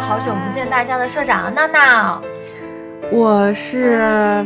[0.00, 2.20] 好久不见大家的社长娜娜。
[3.10, 4.44] 我是，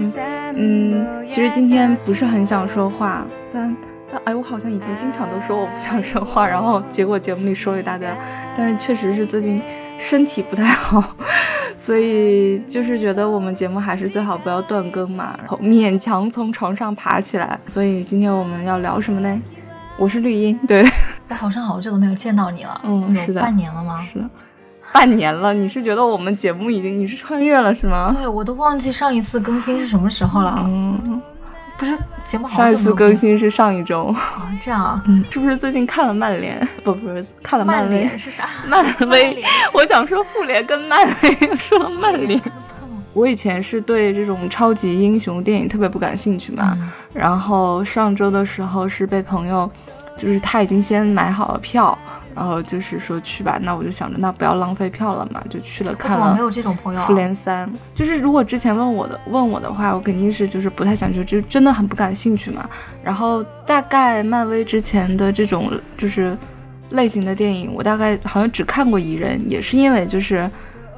[0.54, 3.76] 嗯，其实今天不是很想说话，但
[4.10, 8.08] 但哎，我好像以前经常都说我不想说话，然后结果节目里说了一大堆，
[8.56, 9.62] 但是确实是最近
[9.98, 11.02] 身体不太好，
[11.76, 17.58] 所以就是觉得我们节目还是最好不要断更嘛，然后勉强从床上爬起来。
[17.66, 19.40] 所以今天我们要聊什么呢？
[19.96, 20.84] 我是绿茵，对。
[21.28, 24.04] 我好像好久都没有见到你了，嗯，是的，半年了吗？
[24.12, 24.28] 是的，
[24.92, 25.52] 半年了。
[25.54, 28.12] 你是觉得我们节目已经你是穿越了是吗？
[28.16, 30.54] 对，我都忘记上一次更新是什么时候了。
[30.64, 31.20] 嗯，
[31.78, 34.04] 不是节目好上一次更新是上一周。
[34.04, 34.16] 哦，
[34.62, 35.02] 这样啊？
[35.06, 36.66] 嗯，是不是最近看了曼联？
[36.84, 38.48] 不，不是看了曼联是啥？
[38.68, 39.42] 漫威。
[39.72, 42.40] 我想说复联跟漫威，说了曼联。
[43.12, 46.78] 我以前是对这种超级英雄电影特别不感兴趣嘛，
[47.12, 49.70] 然后上周的时候是被朋友。
[50.16, 51.96] 就是他已经先买好了票，
[52.34, 56.28] 然后就是说去吧，那我就想着那不要浪费票了嘛，就去了看了。
[56.28, 57.00] 我没有这种朋友。
[57.02, 62.68] 复联三，就是如果之前问我的问我的话，我肯定是就是不太想去，就真的很不感兴趣嘛。
[63.02, 66.36] 然后大概漫威之前的这种就是
[66.90, 70.50] 类型的电影，我大概好像只看过一人，也是因为就是。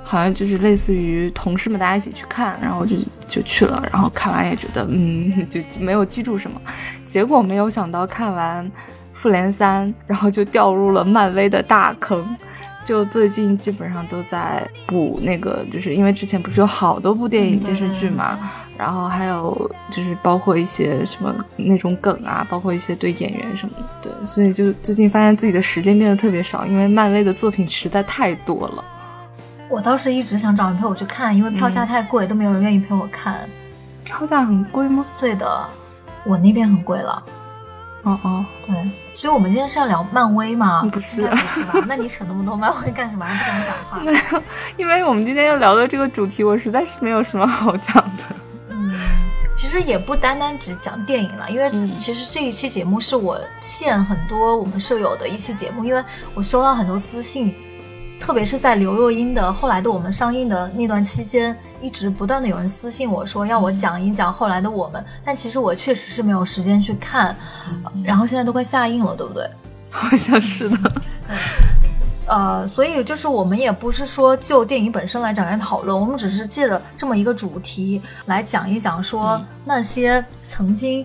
[0.04, 2.96] 好像就是类似于同事们大家一起去看，然后就
[3.28, 6.60] 就去了，然后看完也觉得嗯， 就没有记住什么。
[7.06, 8.66] 结果没有想到看完
[9.12, 12.36] 《复联三》，然后就掉入了漫威的大坑。
[12.84, 18.36] 就最近基本上都在补那个，就是因为之前不是有好多部电影电视剧嘛，
[18.76, 28.84] 然后还有就是包括一些什么那种梗啊，包括一些对演员什么的，对，所以就最近发现自己的时间变得特别少，因为漫威的作品实在太多了。
[29.68, 33.48] 我倒是一直想找人陪我去看，因为票价太贵，都没有人愿意陪我看。
[34.02, 35.06] 票价很贵吗？
[35.20, 35.64] 对的，
[36.24, 37.22] 我那边很贵了。
[38.02, 38.74] 哦哦，对，
[39.22, 40.82] 所以我们今天是要聊漫威吗？
[40.90, 41.74] 不是，不是吧？
[41.86, 43.24] 那你扯那么多漫威干什么？
[43.24, 44.00] 还不想讲话？
[44.00, 44.42] 没有，
[44.76, 48.24] 因为我们今天要聊的这个主题，我实在是没有什么好讲的。
[48.70, 48.92] 嗯，
[49.56, 56.02] 其实也不单单只讲电影了，因为其实这一期节目是我欠很多我们舍友的一期节目，因为
[56.34, 57.54] 我收到很多私信。
[58.22, 67.36] 特别是在刘若英的后来的我们上映的那段期间，一直不断的有人私信我说要我讲一讲后来的我们，但其实我确实是没有时间去看，
[68.04, 69.50] 然后现在都快下映了，对不对？
[69.90, 70.78] 好像是的。
[72.28, 81.04] 呃，所以就是我们也不是说就电影本身来展开讨论，我们只是借着这么一个主题来讲一讲，说那些曾经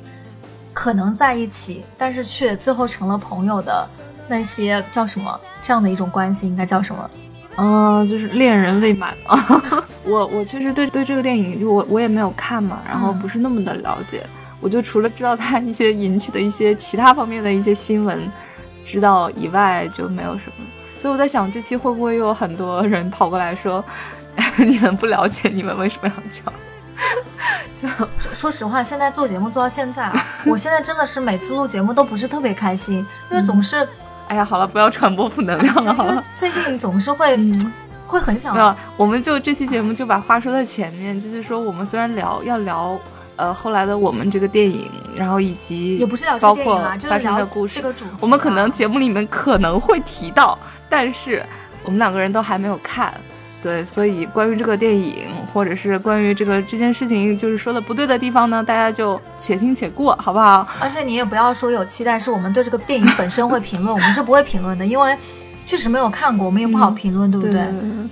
[0.71, 3.89] 可能在一起，但是却最后成了朋友的。
[4.27, 5.39] 那些叫什么？
[5.61, 7.09] 这样的一种关系应该叫什么？
[7.57, 9.63] 嗯，就是恋人未满嘛。
[10.05, 14.25] 我我确实对对这个电影，就我我也没有看嘛，然后不是那么的了解。
[14.59, 18.31] 我就除了知道它一些引起的一些其他方面的一些新闻
[18.83, 20.65] 知道以外，就没有什么。
[20.97, 23.83] 所以我在想，这期会不会又有很多人跑过来说，
[24.57, 26.51] 你们不了解，你们为什么要讲？
[27.77, 33.87] 就说实话，现在做节目做到现在啊，我现在真的是每次录节目都不是特别开心，因为总是，
[34.27, 36.23] 哎呀，好了，不要传播负能量了，好了。
[36.35, 37.73] 最近总是会，嗯
[38.05, 38.53] 会很想。
[38.53, 42.99] 没有，我们就这期节目就把话说在前面，就是说我们虽然聊要聊，
[43.35, 47.83] 呃，后来的我们这个电影，然后以及也不是聊包括发生的故事，
[48.21, 50.57] 我们可能节目里面可能会提到，
[50.89, 51.45] 但是
[51.83, 53.13] 我们两个人都还没有看。
[53.61, 60.67] 对，所以关于这个电影，或者是关于这个这件事情，就是说的不对的地方呢，大家就且听且过，好不好？
[60.79, 65.17] 而且你也不要说有期待，是我们对这个电影本身会评论，我们是不会评论的，因为
[65.67, 67.61] 确实没有看过，我们也不好评论，对不对？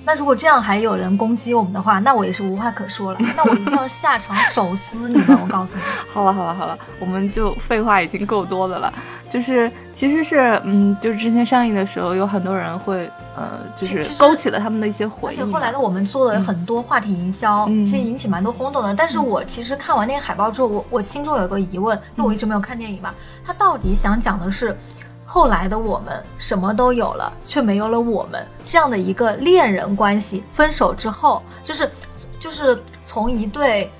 [0.03, 5.81] 那如果这样还有人攻击我们的话，那我也是无话可说了，那我一定要下场 手撕你们，我告诉你。
[6.13, 8.91] 好了好了好了，我们就废话已经够多的了。
[9.27, 15.35] 就是，其实是，嗯，就是之前上映的时候，有很多人会，呃，就是勾起了他们的一些回忆。
[15.35, 18.93] 而且后来的，我们做了很多话题营销，其实引起蛮多轰动的。
[18.93, 23.13] 但是我其实看完那个海报之后，我我心中有一个疑问，因为我一直没有看电影嘛，
[23.45, 24.77] 他到底想讲的是
[25.25, 31.91] 后来的我们什么都有了，却没有了我们这样的一个恋人关系，分手之后，就是
[32.39, 33.91] 就是从一对。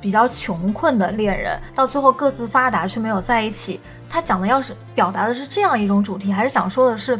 [0.00, 3.80] 比较穷困的恋人，到最后各自发达却没有在一起。
[4.10, 7.16] 他讲的要是表达的是这样一种主题，还是想说的是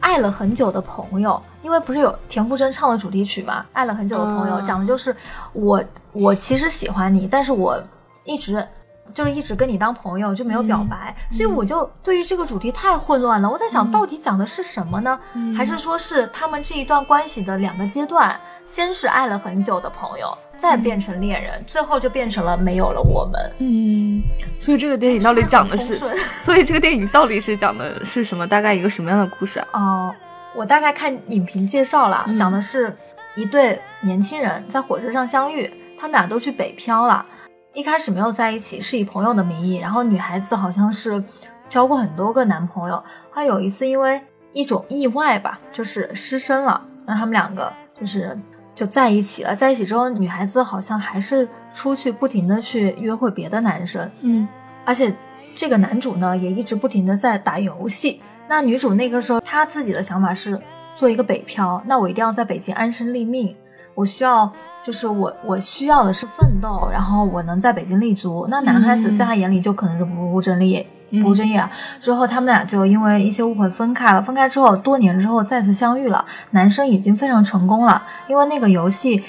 [0.00, 1.40] 爱了很久的朋友？
[1.62, 3.64] 因为不是有田馥甄唱的主题曲嘛？
[3.72, 5.14] 爱了很久的朋友，讲的就是
[5.52, 5.80] 我，
[6.10, 7.80] 我其实喜欢你，但是我
[8.24, 8.66] 一直
[9.14, 11.14] 就是一直跟你当朋友，就没有表白。
[11.30, 13.48] 所以我就对于这个主题太混乱了。
[13.48, 15.18] 我在想到底讲的是什么呢？
[15.56, 18.38] 还是说是他们这一段关系的两个阶段？
[18.64, 20.36] 先是爱了很久的朋友。
[20.56, 23.52] 再变成恋人，最后就变成了没有了我们。
[23.60, 24.22] 嗯，
[24.58, 25.94] 所以这个电影到底讲的 是？
[26.18, 28.46] 所以这个电影到底是讲的是什么？
[28.46, 29.66] 大概一个什么样的故事啊？
[29.72, 30.14] 哦、
[30.54, 32.94] 我大概看影评介绍了，嗯讲的是
[33.36, 37.24] 一对年轻人在火车上相遇，他们俩都去北漂了。
[37.72, 41.22] 一开始没有在一起，是以朋友的名义，然后女孩子好像是
[41.68, 43.02] 交过很多个男朋友，
[43.32, 44.20] 她有一次因为
[44.52, 48.36] 一种意外吧，就是失身了，那他们两个就是
[48.74, 49.54] 就在一起了。
[49.54, 54.48] 在一起之后，女孩子好像还是出去不停的去约会别的男生，嗯
[54.84, 55.14] 而且
[55.54, 58.20] 这个男主呢也一直不停的在打游戏。
[58.48, 60.60] 那女主那个时候她自己的想法是
[60.96, 63.54] 做一个北漂，那我一定要在北京安身立命，
[63.94, 64.50] 我需要
[64.84, 68.46] 就是我我需要的是奋斗，然后我能在北京立足。
[68.50, 70.80] 那男孩子嗯在他眼里就可能是不务正业。
[70.80, 71.68] 嗯不务正业啊！
[72.00, 74.22] 之后他们俩就因为一些误会分开了。
[74.22, 76.24] 分开之后，多年之后再次相遇了。
[76.50, 79.20] 男生已经非常成功了，因为那个游戏，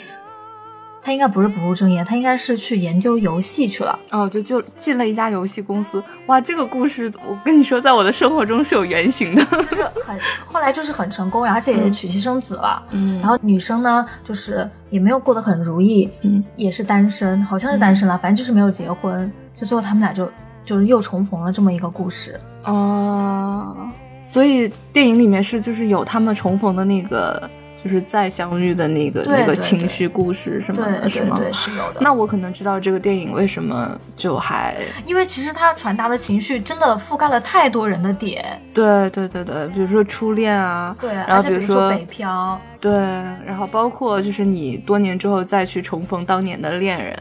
[1.01, 3.97] 他应该不是不务正业，他应该是去研究游戏去了。
[4.11, 6.03] 哦，就就进了一家游戏公司。
[6.27, 9.43] 哇，这个故事我跟你说，在我的生活中是有原型的。
[9.71, 12.83] 就是很后来就是很成功，而且也娶妻生子了。
[12.91, 19.31] 嗯然后女生呢，就是也没有过得很如意，嗯，也是单身，好像是单身了，反正就是没有结婚。
[19.55, 20.29] 就最后他们俩就
[20.63, 22.39] 就是又重逢了这么一个故事。
[22.65, 23.75] 哦，
[24.21, 27.49] 所以电影里面是就是有他们重逢的那个，
[27.81, 31.35] 就是再相遇的那个那个情绪故事什么对的，是吗？
[31.35, 31.99] 对对，是有的。
[32.01, 34.75] 那我可能知道这个电影为什么就还
[35.05, 47.17] 因为其实它传达的情绪真的覆盖了太多人的点，对对对对，比如说初恋啊，对，然后比如说北漂，对，然后包括就是你多年之后再去重逢当年的恋人，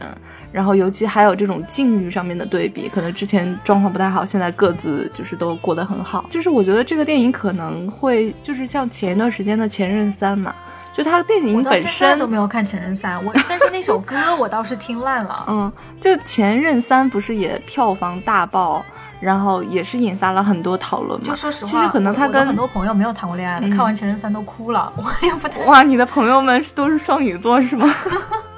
[0.51, 6.25] 然后尤其还有这种境遇上面的对比，可能之前状况不太好，现在各自就是都过得很好。
[6.29, 10.53] 就是我觉得这个电影可能会就是像前一段时间的《前任三》嘛，
[10.93, 15.45] 就它电影本身都没有看《前任三》，我但是那首歌我倒是听烂了。
[15.49, 18.83] 嗯，就《前任三》不是也票房大爆，
[19.21, 21.35] 然后也是引发了很多讨论嘛就。
[21.35, 27.87] 说实话，其实可能他跟很多朋友没有谈过恋爱的，嗯看完《前任三》都哭了，我也不太哇，你的朋友们是都是双鱼座是吗？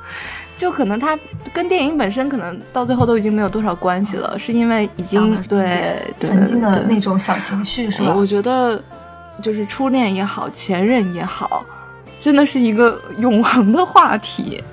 [0.56, 1.18] 就可能他
[1.52, 8.14] 跟电影本身可能到最后都已经没有多少关系了，是因为已经对对曾经的那种小情绪，是吧？
[8.16, 8.82] 我觉得
[9.42, 11.66] 就是初恋也好，前任也好，
[12.20, 14.64] 真的是一个永恒的话题。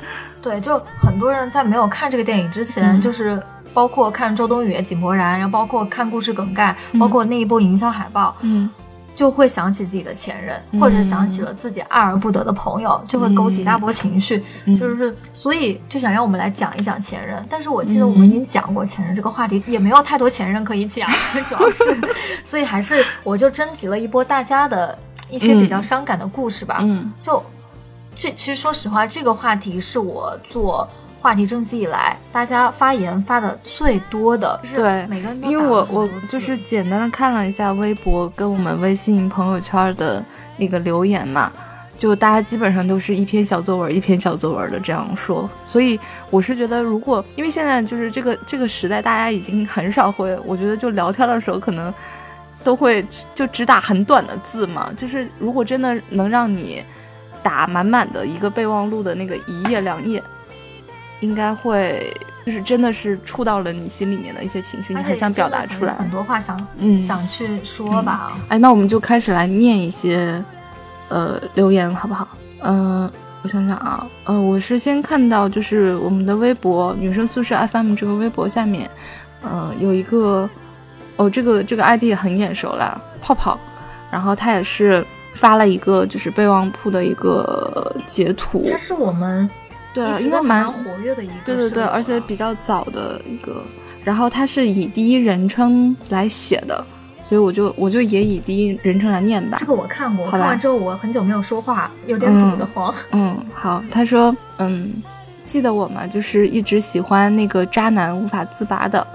[0.43, 3.01] 对，就很多人在没有看这个电影之前，嗯。
[3.01, 3.43] 就是
[3.75, 6.99] 包括看周冬雨、井柏然，然后包括看故事梗概，嗯。
[6.99, 8.69] 包括那一波营销海报，嗯
[9.15, 14.43] 就会想起自己的前任，嗯或者想起了自己爱而不得的朋友，就会勾起一大波情绪。
[14.65, 21.09] 嗯就是所以就想让我们来讲一讲前任，但是我记得我们已经讲过前任这个话题，也没有太多前任可以讲，
[21.49, 21.85] 主要是，
[22.45, 24.97] 所以还是我就征集了一波大家的
[25.29, 26.79] 一些比较伤感的故事吧。
[26.81, 27.43] 嗯就
[28.15, 30.87] 这其实说实话，这个话题是我做
[31.21, 40.25] 话题征集以来大家发言发的最多的，是对每个人都因为我我就是简单的看了一下微博跟我们微信朋友圈的
[40.57, 41.53] 那个留言嘛，
[41.97, 51.93] 就大家基本上都是一篇小作文一篇小作文的这样说，所以我是觉得，如果因为现在就是这个这个时代，大家已经很少会，我觉得就聊天的时候可能
[52.65, 53.05] 都会
[53.35, 56.83] 就只打很短的字嘛，就是如果真的能让你
[57.43, 60.23] 打满满的一个备忘录的那个一页两页，
[61.21, 62.13] 应该会。
[62.47, 65.93] 就是真的是触到了你心里面的一些情绪，你很想表达出来。
[65.93, 68.33] 很多话想嗯，想去说吧。
[68.49, 70.43] 哎，那我们就开始来念一些
[71.11, 72.27] 呃留言，好不好？
[72.63, 73.09] 嗯、
[73.43, 78.91] 我想想啊，呃，我是先看到就是我们的微博女生宿舍 FM 这个微博下面，
[79.43, 80.49] 呃，有一个
[81.17, 83.61] 哦，这个这个 ID 也很眼熟啦，泡泡，
[84.11, 89.49] 然后他也是发了一个就是备忘录的一个截图，它是我们
[89.93, 93.63] 对应该蛮蛮活跃的一个对对对，而且啊比较早的一个，
[94.05, 96.85] 然后它是以第一人称来写的，
[97.23, 99.67] 所以我就我就也以第一人称来念吧这。
[99.67, 102.95] 个我看过，看完之后我很久没有说话，有点堵得慌。
[103.13, 104.93] 嗯，好，他说，嗯，
[105.45, 106.07] 记得我吗？
[106.07, 109.07] 就是一直喜欢那个渣男无法自拔的。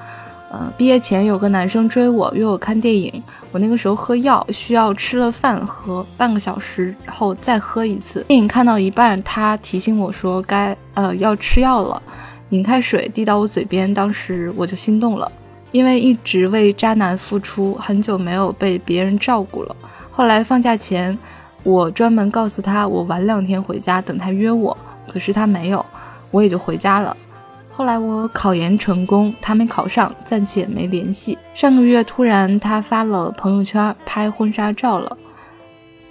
[0.56, 3.22] 呃，毕业前有个男生追我，约我看电影。
[3.52, 8.24] 我那个时候喝药，需要吃了饭喝半个小时后再喝一次。
[8.30, 12.02] 电影看到一半，他提醒我说该呃要吃药了，
[12.48, 15.30] 拧开水递到我嘴边，当时我就心动了，
[15.74, 19.76] 因为一直为渣男付出，很久没有被别人照顾了。
[20.10, 21.18] 后来放假前，
[21.64, 24.78] 我专门告诉他我晚两天回家等他约我，
[25.12, 25.86] 可是他没有，
[26.32, 27.18] 我也就回家了。
[27.78, 31.38] 后来我考研成功，他没考上，暂且没联系。
[31.54, 35.18] 上个月突然他发了朋友圈拍婚纱照了，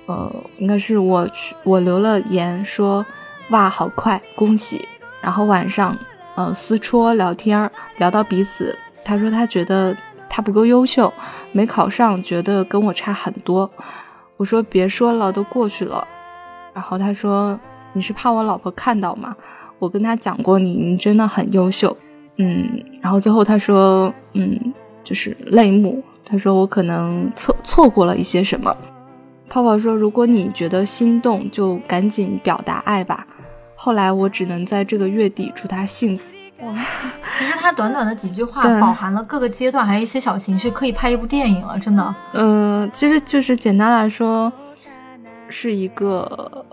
[0.04, 3.02] 呃，应该是我去我留了言说
[3.49, 4.87] 哇好快，恭喜。
[5.23, 5.97] 然后晚上
[6.35, 9.97] 呃私戳聊天，聊到彼此，他说他觉得
[10.28, 11.11] 他不够优秀，
[11.50, 13.71] 没考上，觉得跟我差很多。
[14.37, 16.06] 我说别说了，都过去了。
[16.75, 17.59] 然后他说
[17.94, 19.35] 你是怕我老婆看到吗？
[19.78, 21.97] 我跟他讲过你，你真的很优秀。
[22.37, 24.59] 嗯，然后最后他说嗯，
[25.02, 26.02] 就是泪目。
[26.25, 28.75] 他说我可能错错过了一些什么。
[29.49, 33.26] 泡泡说如果你觉得心动，就赶紧表达爱吧。
[33.76, 36.35] 后来我只能在这个月底祝他幸福。
[36.61, 36.75] 哇，
[37.35, 42.14] 其实他短短的几句话， 饱含了各个阶段，还有一些小情绪，可以拍一部电影了，真的。
[42.33, 44.50] 嗯，其实就是简单来说，
[45.49, 46.64] 是一个，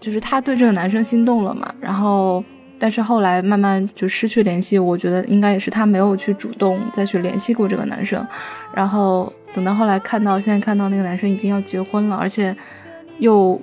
[0.00, 2.44] 就是他对这个男生心动了嘛，然后，
[2.78, 4.78] 但是后来慢慢就失去联系。
[4.78, 8.26] 我觉得应该也是他没有去主动再去联系过这个男生，
[8.72, 12.54] 然后等到后来看到，现在看到那个男生已经要结婚了，而且
[13.18, 13.60] 又。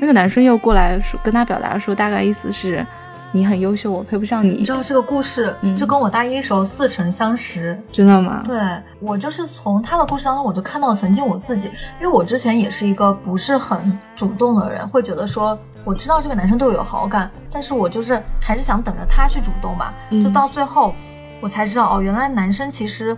[0.00, 2.86] 那个男生又过来说，跟他表达说，大概意思是，
[3.32, 4.52] 你很优秀，我配不上你。
[4.54, 8.42] 你知道这个故事，就跟我大一时候似曾相识，真的吗？
[8.44, 8.58] 对
[9.00, 11.68] 我就是从他的故事当中，我就看到曾经我自己，
[12.00, 19.92] 因为我之前也是一个不是很主动的人，会觉得说，我知道这个男生对我有好感，但是我就是还是想等着他去主动吧。
[20.10, 20.94] 就到最后，
[21.40, 23.16] 我才知道，哦，原来男生其实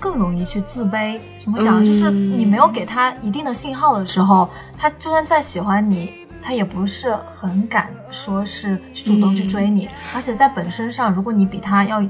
[0.00, 1.18] 更容易去自卑。
[1.42, 1.84] 怎么讲？
[1.84, 6.21] 就是你没有给他一定的信号的时候，他就算再喜欢你。
[6.42, 12.02] 他也不是很敢说是去主动去追你，而且在本身上，如果你比他要，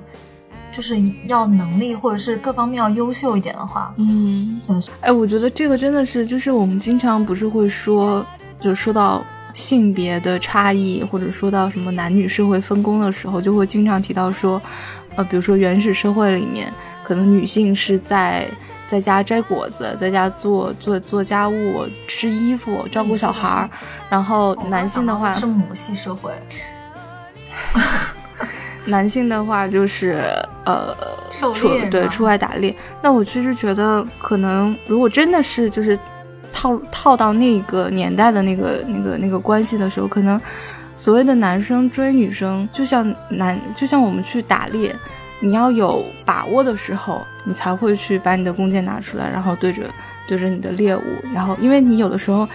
[0.72, 0.96] 就是
[1.28, 4.58] 要能力或者是各方面要优秀一点的话，嗯，
[5.02, 8.24] 哎，我觉得这个真的是，就是我们经常不是会说，
[8.58, 9.22] 就说到
[9.52, 14.60] 性别的差异，或者说到什么男女社会分工的时候，就会经常提到说，
[15.14, 16.72] 呃，比如说原始社会里面，
[17.04, 18.48] 可能女性是在。
[18.92, 23.70] 在家摘果子，在家做做做家务、织衣服、照顾小孩儿，
[24.11, 26.30] 然后男性的话是母系社会，
[28.84, 30.22] 男性的话就是
[30.66, 30.94] 呃
[31.54, 32.76] 出对出外打猎。
[33.00, 35.99] 那我其实觉得，可能如果真的是就是
[36.52, 40.38] 套套到那个年代的那个那个那个关系的时候，可能
[40.99, 44.94] 所谓的男生追女生，就像男就像我们去打猎。
[45.42, 49.82] 你要有把握的时候，你才会去把你的弓箭拿出来，然后对着
[50.28, 51.02] 对着你的猎物，
[51.34, 52.49] 然后因为你有的时候，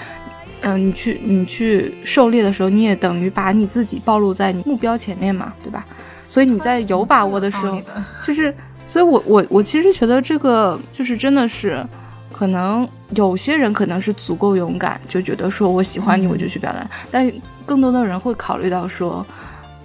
[0.61, 5.85] 嗯，你去你去狩猎的时候，你也等于把你自己暴露在你目标前面嘛，对吧？
[6.29, 7.81] 所以你在有把握的时候，
[8.23, 8.53] 就是，
[8.87, 11.85] 所以我我我其实觉得这个就是真的是，
[12.31, 17.29] 可能有些人可能是足够勇敢，就觉得说我喜欢你，我就去表达，但
[17.65, 19.25] 更多的人会考虑到说，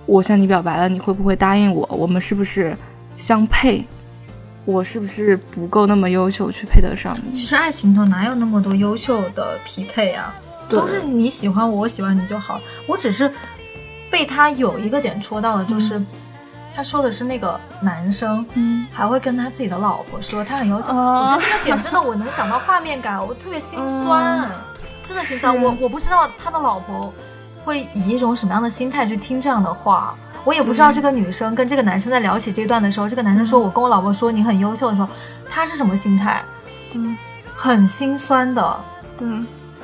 [0.07, 1.85] 我向你表白了，你会不会答应我？
[1.91, 2.77] 我们是不是？
[3.17, 3.85] 相配，
[4.65, 7.33] 我是不是不够那么优秀去配得上你？
[7.33, 10.35] 其实爱情中哪有那么多优秀的匹配啊？
[10.69, 12.61] 都是你喜欢我，我喜欢你就好。
[12.87, 13.31] 我只是
[14.11, 16.03] 被他有一个点戳到了，就是
[16.75, 20.89] 他说的是那个男生，嗯，还会跟他自己的老婆说他很优秀。
[20.89, 24.51] 我觉得这个点真的，我能想到画面感，我特别心酸，
[25.05, 25.55] 真的心酸。
[25.63, 27.13] 我我不知道他的老婆
[27.63, 30.17] 会以一种什么样的心态去听这样的话。
[30.45, 35.09] 我也不知道这个女生跟这个男生在聊起这段的时候，这个男生说我跟我老婆说你很优秀的时候，
[35.49, 36.43] 他是什么心态？
[36.91, 37.01] 对，
[37.55, 38.81] 很心酸的。
[39.17, 39.29] 对，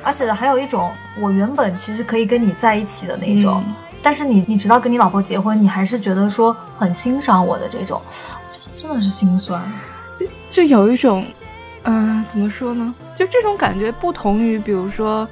[0.03, 3.63] 而且还有一种，我原本其实可以跟你在一起的那种，
[4.01, 8.01] 但是你你直到跟你老婆结婚，你还是觉得说很欣赏我的这种，
[8.75, 9.61] 真的是心酸。
[10.49, 11.25] 就有一种，
[11.83, 12.93] 嗯，怎么说呢？
[13.15, 15.25] 就这种感觉不同于，比如说，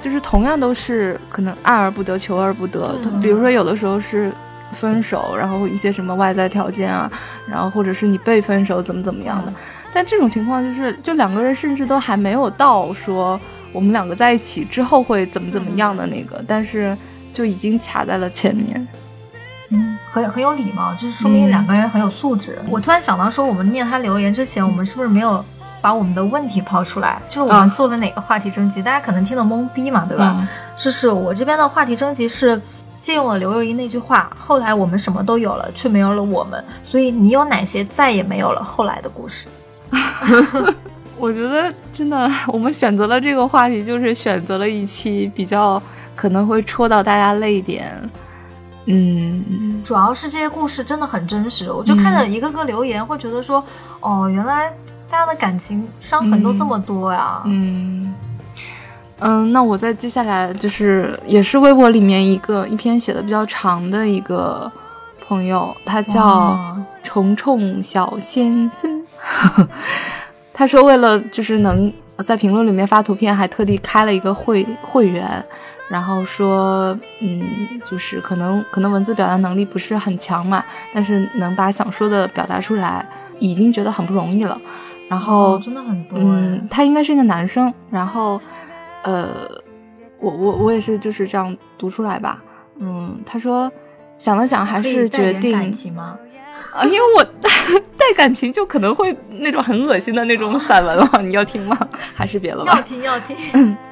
[0.00, 2.96] 就是同样都是可能爱而不得，求而不得。
[3.20, 4.32] 比如说有的时候是。
[4.72, 7.10] 分手，然后一些什么外在条件啊，
[7.46, 9.52] 然后或者是你被分手怎么怎么样的，
[9.92, 13.38] 但这种情况就是，就两个人甚至都还没有到说
[13.72, 16.96] 我们两个在一起之后会怎么怎么样的那个，但是
[17.32, 18.88] 就已经卡在了前面。
[19.70, 22.58] 嗯，很很有礼貌，就是说明两个人很有素质。
[22.68, 25.42] 我突然想到说，我们念他留言之前，我们是不是没有
[25.80, 27.20] 把我们的问题抛出来？
[27.28, 30.46] 就是我们做的哪个话题征集，大家可能听得懵逼嘛，对吧？
[30.76, 32.60] 是是，我这边的话题征集是。
[33.02, 36.64] 借用了刘若英那句话，后来我们什么都有了，却没有了我们。
[36.82, 39.48] 所以你有哪些再也没有了后来的故事？
[41.18, 45.82] 我觉得真的，我们选择了这个话题，就是选择了一期比较
[46.16, 47.92] 可能会戳到大家泪点。
[48.86, 53.62] 嗯，主要是这些故事真的很真实，我就看着一个个留言，会觉得说，
[54.00, 54.72] 哦，原来
[55.08, 57.42] 大家的感情伤痕都这么多呀。
[57.44, 58.02] 嗯。
[58.02, 58.14] 嗯，
[59.52, 64.70] 那我在接下来就是也是微博里面一个一篇写的比较长的一个
[65.26, 66.58] 朋友，他叫
[67.02, 69.02] 虫虫小先生。
[70.52, 71.92] 他说为了就是能
[72.24, 75.44] 在评论里面发图片，还特地开了一个会会员，
[75.88, 77.42] 然后说，嗯，
[77.84, 80.62] 就是可能可能文字表达能力不是很强嘛，
[80.92, 83.06] 但是能把想说的表达出来，
[83.38, 84.60] 已经觉得很不容易了。
[85.08, 87.72] 然后真的很多，嗯，他应该是一个男生。
[87.90, 88.40] 然后，
[89.02, 89.28] 呃，
[90.18, 92.42] 我我我也是就是这样读出来吧。
[92.78, 93.70] 嗯，他说
[94.16, 96.18] 想了想，还是决定感情吗？
[96.74, 101.22] 啊，因为我带感情就可能会那种很恶心的那种散文了。
[101.22, 101.76] 你要听吗？
[102.14, 102.74] 还是别了吧？
[102.76, 103.36] 要听要听。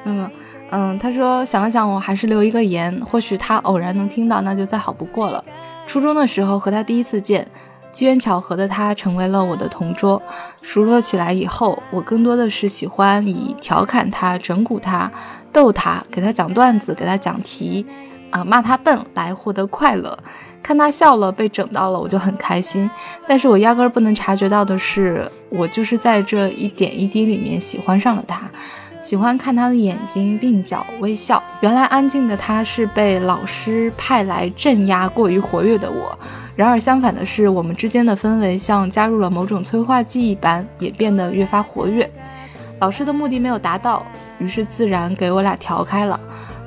[0.05, 0.29] 嗯。
[0.73, 5.43] 嗯，他说想了想，我还是留一个言，或许他偶然能听到，那就再好不过了。
[5.85, 7.45] 初中的时候和他第一次见，
[7.91, 10.21] 机缘巧合的他成为了我的同桌。
[10.61, 15.11] 熟络起来以后，我更多的是喜欢以调侃他、整蛊他、
[15.51, 17.85] 逗他、给他讲段子、给他讲题，
[18.29, 20.17] 啊，骂他笨来获得快乐。
[20.63, 22.87] 看他笑了，被整到了，我就很开心。
[23.27, 28.49] 但是我压根儿不能察觉到的是，我就是在这一点一滴里面喜欢上了他。
[29.01, 31.41] 喜欢看他的眼睛鬓角微笑。
[31.61, 36.17] 原来安静的他是被老师派来镇压过于活跃的我。
[36.55, 42.09] 然而相反的是，我们之间的氛围像加入了某种催化剂一般，也变得越发活跃。
[42.79, 44.05] 老师的目的没有达到，
[44.37, 46.19] 于是自然给我俩调开了。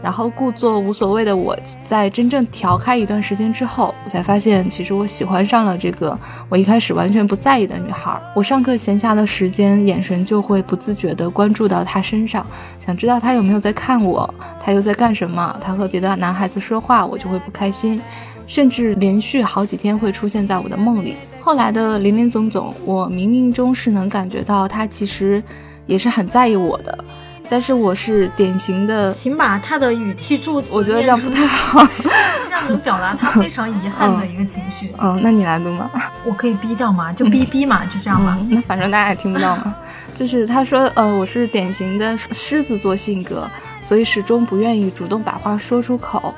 [0.04, 6.16] 然后故作无所谓的我，在真正调开一段时间之后，我才发现，其实我喜欢上了这个
[6.50, 8.20] 我一开始完全不在意的女孩。
[8.36, 12.46] 我上课闲暇的时间，眼神就会不自觉地关注到她身上，
[12.78, 14.32] 想知道她有没有在看我，
[14.62, 15.56] 她又在干什么。
[15.58, 17.98] 她和别的男孩子说话，我就会不开心，
[18.46, 21.16] 甚至连续好几天会出现在我的梦里。
[21.40, 25.42] 后来的林林总总，我冥冥中是能感觉到她其实
[25.86, 27.04] 也是很在意我的。
[27.48, 31.86] 但是我是典型的，请把他的语气助词，我觉得这样不太好，
[32.44, 34.90] 这样能表达他非常遗憾的一个情绪。
[34.98, 35.90] 嗯， 那你来读吗？
[36.24, 37.12] 我可以逼掉吗？
[37.12, 38.38] 就逼逼嘛， 就这样吧。
[38.50, 39.74] 那反正大家也听不到嘛。
[40.14, 43.48] 就是他说，呃，我是典型的狮子座性格，
[43.82, 46.34] 所以始终不愿意主动把话说出口。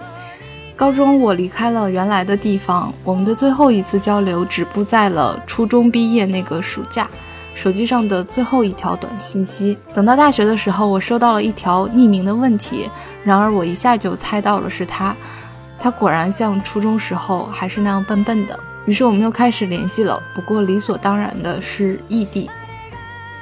[0.75, 7.09] 高中我离开了原来的地方，我们的最后一次交流止步在了初中毕业那个暑假。
[7.57, 9.79] 手机上的最后一条短信息。
[9.95, 12.91] 等到大学的时候，我收到了一条匿名的问题，
[13.25, 15.17] 然而我一下就猜到了是他。
[15.79, 18.61] 他果然像初中时候还是那样笨笨的。
[18.85, 22.51] 于是我们又开始联系了，不过理所当然的是异地。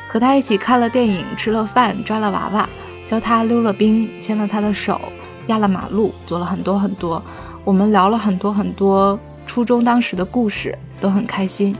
[0.07, 2.68] 和他一起看了电影，吃了饭，抓了娃娃，
[3.05, 5.00] 教他溜了冰，牵了他的手，
[5.48, 7.20] 压了马路，做了很多很多。
[7.64, 11.74] 我们聊了很多很多初中当时的故事，都很开心。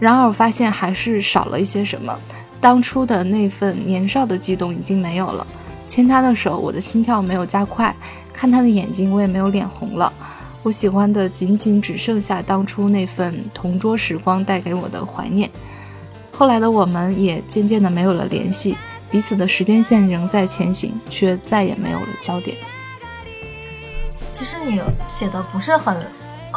[0.00, 2.16] 然而我发现还是少了一些什么，
[2.60, 5.46] 当初的那份年少的激动已经没有了。
[5.86, 7.92] 牵他的手，我的心跳没有加快；
[8.32, 10.12] 看他的眼睛，我也没有脸红了。
[10.62, 15.50] 我喜欢的仅仅只剩下当初那份同桌时光带给我的怀念。
[16.30, 18.76] 后来的我们也渐渐的没有了联系，
[19.10, 22.56] 彼此的时间线仍在前行，却再也没有了焦点。
[24.32, 25.96] 其实你写的不是很。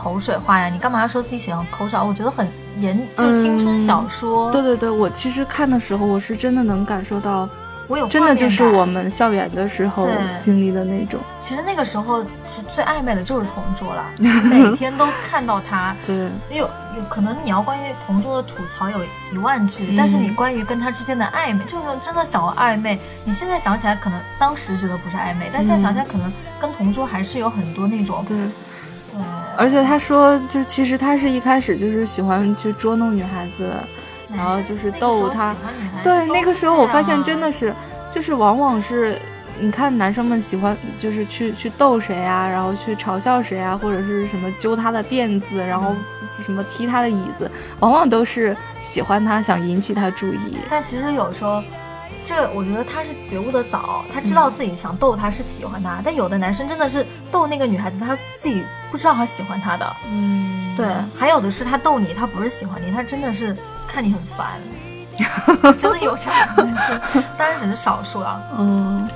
[0.02, 2.00] 口水话呀，你干嘛要说自己喜欢口水？
[2.00, 4.52] 我觉得很严，就青春小说。
[4.52, 7.48] 对对对，我其实看的时候，我是真的能感受到，
[7.88, 10.10] 我有真的就是我们校园的时候
[10.40, 11.20] 经历的那种。
[11.40, 15.96] 其实那个时候，其实最暧昧的就是同桌了， 每天都看到他。
[16.04, 18.98] 对，有有可能你要关于同桌的吐槽有
[19.32, 23.00] 一万句，但是你关于跟他之间的暧昧，就是真的小暧昧。
[23.24, 28.26] 你现在想起来，可能当时觉得不是暧昧，但现在想起来，可能跟同桌还是有很多那种。
[28.28, 28.36] 对。
[29.12, 29.20] 对，
[29.58, 33.74] 而且他说，就其实他是一开始就是喜欢去捉弄女孩子，
[34.34, 35.54] 然后就是逗她。
[36.02, 37.74] 对，那个时候我发现真的是，
[38.10, 39.20] 就是往往是，
[39.60, 45.94] 你看男生们喜欢就是去去逗谁啊，然后去嘲笑谁啊，或者是什么揪他的辫子，然后
[46.40, 50.58] 什么踢他的椅子，往往都是喜欢他，想引起他注意。
[50.70, 51.62] 但其实有时候。
[52.24, 59.96] 这我觉得他是觉悟的早，他知道自己想逗他是喜欢他，但有的男生真的是逗那个女孩子，他自己不知道他喜欢她的。
[60.06, 63.56] 嗯，对，还有的是他逗你，他不是喜欢你，他真的是
[63.88, 64.60] 看你很烦。
[65.78, 67.02] 真的有这样的男生，
[67.38, 68.42] 当然只是少数了。
[68.58, 69.08] 嗯，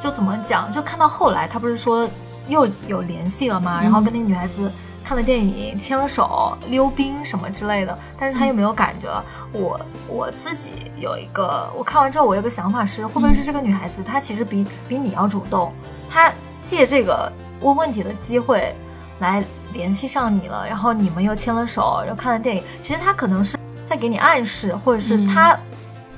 [0.00, 0.70] 就怎么讲？
[0.72, 2.08] 就看到后来，他不是说
[2.48, 3.80] 又有联系了吗？
[3.82, 4.70] 然后跟那个女孩子。
[5.04, 9.08] 看了电影，牵了手，溜冰什么之类的，但是他又没有感觉。
[9.08, 9.24] 了。
[9.52, 15.72] 我我自己有一个，我看完之后，我有个想法是，会不会是这个女孩子，她其实比比你要主动，
[16.08, 18.74] 她借这个问问题的机会
[19.18, 25.58] 来联系上你了，然后你们又牵了手，又看了电影，其实她可能是在给你暗示，或者是她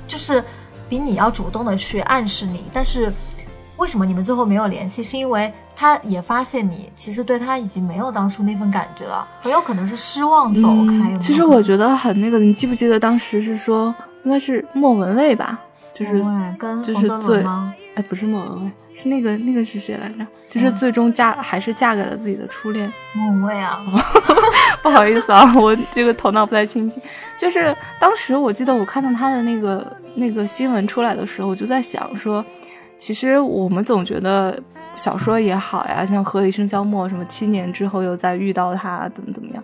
[0.07, 0.43] 就是
[0.87, 3.11] 比你要主动的去暗示你，但是
[3.83, 5.03] 为什么你们最后没有联系？
[5.03, 5.51] 是因为。
[5.75, 11.17] 他也发现你其实对他已经没有当初那份感觉了，很有可能是失望走开。
[11.17, 13.93] 其实我觉得很那个，你记不记得当时是说
[14.23, 15.59] 应该是莫文蔚吧？
[15.91, 16.23] 就是
[16.59, 17.43] 跟就是最
[17.95, 20.25] 哎，不是莫文蔚，是那个那个是谁来着？
[20.47, 23.81] 就是最终嫁还是嫁给了自己的初恋莫文蔚啊。
[24.83, 27.01] 不好意思啊，我这个头脑不太清晰。
[27.37, 32.45] 就是当时我记得我看到他的那个那个新闻出来的时候，我就在想说，
[32.97, 34.57] 其实我们总觉得
[34.95, 39.63] 小说也好呀，像《何以笙箫默》什么七年之后又再遇到他，怎么怎么样，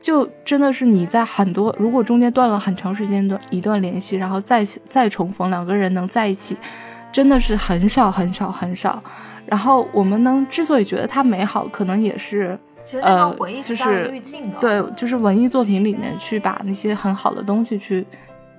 [0.00, 6.56] 就真的是你在很多如果中间断了很长时间的一段联系，然后再再重逢，两个人能在一起，
[7.12, 9.02] 真的是很少很少很少。
[9.46, 12.58] 然后我们能之所以觉得它美好，可能也是。
[13.02, 13.30] 呃，
[13.62, 14.10] 就是
[14.58, 18.06] 对，就是文艺作品里面去把那些很好的东西去，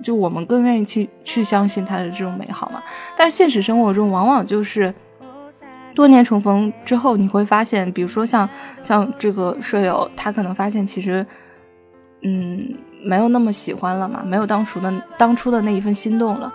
[0.02, 2.82] 就我们更愿意去去相信它的这种美好嘛。
[3.16, 4.92] 但是现实生活中，往往就是
[5.94, 8.48] 多年重逢之后，你会发现，比如说像
[8.82, 11.26] 像这个舍友，他可能发现其实，
[12.22, 16.52] 嗯，没有那么喜欢了嘛，没有当初的当初的那一份心动了。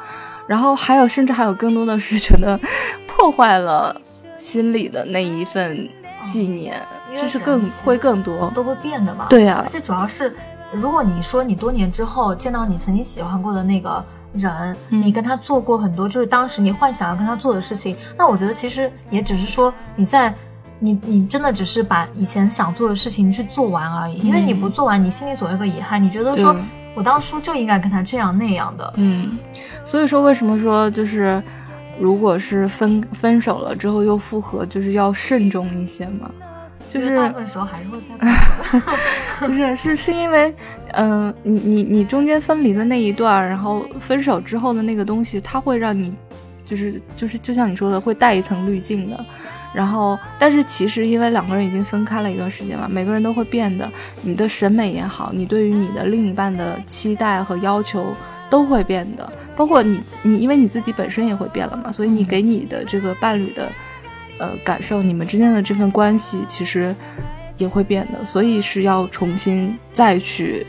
[0.48, 2.60] 然后还有，甚至还有更多的是觉得
[3.08, 4.00] 破坏了
[4.38, 5.90] 心里的那一份。
[6.18, 6.74] 纪念，
[7.14, 9.28] 这是更会更多，都会变的嘛？
[9.30, 10.34] 对呀，而且主要是，
[10.74, 20.34] 如果你说你多年之后见到你曾经喜欢过的那个人，你跟他做过很多，就是当时你幻想要跟他做的事情，那我觉得其实也只是说你在
[20.80, 26.56] 你你真的只是把以前想做的事情去做完而已，因为你不做完，你心里总有个遗憾，你觉得说
[26.94, 29.38] 我当初就应该跟他这样那样的，嗯，
[29.84, 31.42] 所以说为什么说就是。
[31.98, 36.30] 如果是分分手了之后又复合，就是要慎重一些嘛。
[36.90, 38.18] 就是大部分时候还是会再
[39.40, 40.54] 不是，是是因为，
[40.94, 46.14] 嗯，你你你中间分离的那一段，然后分手之后的那个东西，它会让你，
[46.64, 49.26] 就是就是就像你说的，会带一层滤镜的。
[49.74, 53.92] 然后，但是其实因为两个人已经分开了一段时间嘛，每个人都会变的。
[54.22, 58.16] 你的审美也好，你对于你的另一半的期待和要求
[58.50, 59.34] 都会变的。
[59.54, 63.70] 包括你，你因为你自己本身也会变了嘛，所以你给你的这个伴侣的，
[64.40, 66.96] 呃，感受，你们之间的这份关系其实
[67.58, 70.66] 也会变的，所以是要重新再去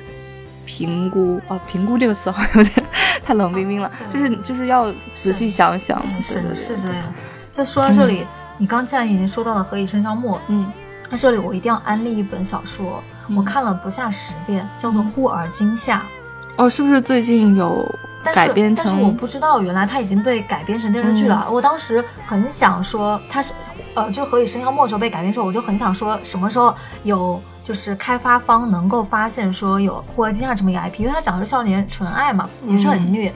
[0.65, 2.87] 评估啊，评估这个词好像有点
[3.25, 7.03] 太冷冰冰了，就是就是要仔细想想，是的，是这样。
[7.51, 8.27] 再说到这里，
[8.59, 10.71] 你刚既然已经说到了《何以笙箫默》，嗯，
[11.11, 13.03] 那这里我一定要安利一本小说，
[13.37, 16.03] 我看了不下十遍，叫做《忽而今夏》。
[16.63, 17.87] 哦，是不是最近有？
[18.35, 21.47] 改编成，但是我不知道原来它已经被改编成电视剧了。
[21.49, 23.53] 我当时很想说，它是，
[23.97, 33.33] 呃，就《何以笙箫默》时候被改编时候，我就很想说，什么时候有就是开发方能够发现说有《霍尔金亚》这么一个 IP，因为它讲的是少年纯爱嘛，也是很虐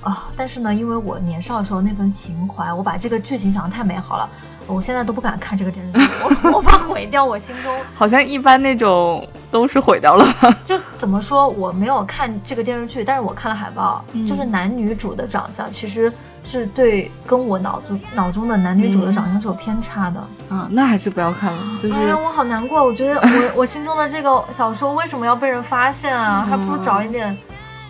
[0.00, 0.28] 啊。
[0.36, 4.28] 但是呢，因为我年少的时候那份情怀，我把这个剧情想的太美好了。
[4.72, 7.72] 我现在都不敢看这个电视剧，我我怕毁掉我心中。
[7.94, 10.26] 好像一般那种都是毁掉了。
[10.64, 20.20] 就怎么说，我没有看这个电视剧，但是我看了海报，就是男女主的长相其实是对跟我脑子脑中的男女主的长相是有偏差的。
[20.48, 21.58] 啊，那还是不要看了。
[21.80, 22.82] 就是哎呀，我好难过。
[22.84, 26.46] 我觉得我我心中的这个小说为什么要被人发现啊？
[26.48, 27.36] 还不如找一点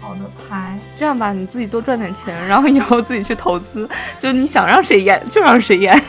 [0.00, 0.78] 好的拍。
[0.96, 3.88] 这样吧，你自己多赚点钱，然后以后自己去投资。
[4.18, 6.00] 就你想让谁演就让谁演。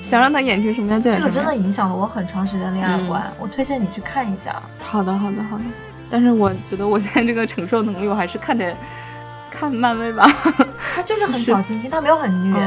[0.00, 1.18] 想让他演成什么样就演。
[1.18, 4.62] 这个真的影响了我很长时间恋爱观，我推荐你去看一下。
[4.82, 5.64] 好的，好的，好的。
[6.10, 8.74] 但是我觉得我现在这个承受能力，我还是看点
[9.50, 10.26] 看漫威吧。
[10.94, 12.58] 他就是很小清新，他没有很虐。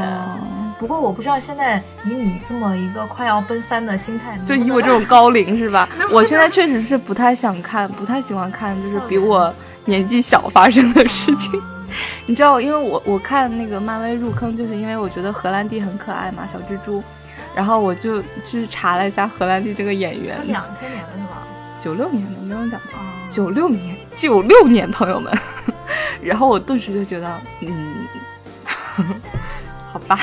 [0.78, 5.88] 不过我不知道现在以你这么一个快要奔三的心态，就以我这种高龄是吧？
[6.10, 9.52] 我现在确实是不太想看，不太喜欢看，就是比我
[9.84, 11.60] 年纪小发生的事情。
[12.26, 17.02] 你知道，因为我我看那个漫威入坑，就是因为我觉得荷兰弟很可爱嘛，小蜘蛛。
[17.54, 21.42] 然后我就去查了一下荷兰弟这个演员，两千年的是吧？
[21.78, 25.32] 九六年的，没有两千，九六年，九六年，朋友们。
[26.22, 28.06] 然后我顿时就觉得，嗯，
[29.92, 30.18] 好吧，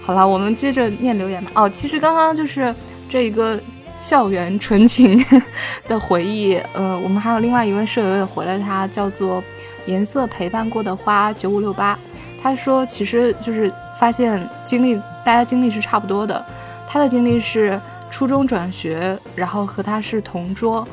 [0.00, 1.50] 好了，我们接着念留言吧。
[1.54, 2.74] 哦，其实刚刚就是
[3.10, 3.60] 这一个
[3.96, 5.22] 校园纯情
[5.88, 6.54] 的回忆。
[6.72, 9.42] 呃，我们还有另外一位舍友也回了，他叫做
[9.86, 11.98] 颜色陪伴过的花九五六八。
[12.40, 14.98] 他说，其实就是发现经历。
[15.24, 16.44] 大家经历是差不多的，
[16.86, 20.86] 他的经历是初中转学，然后和他是同桌，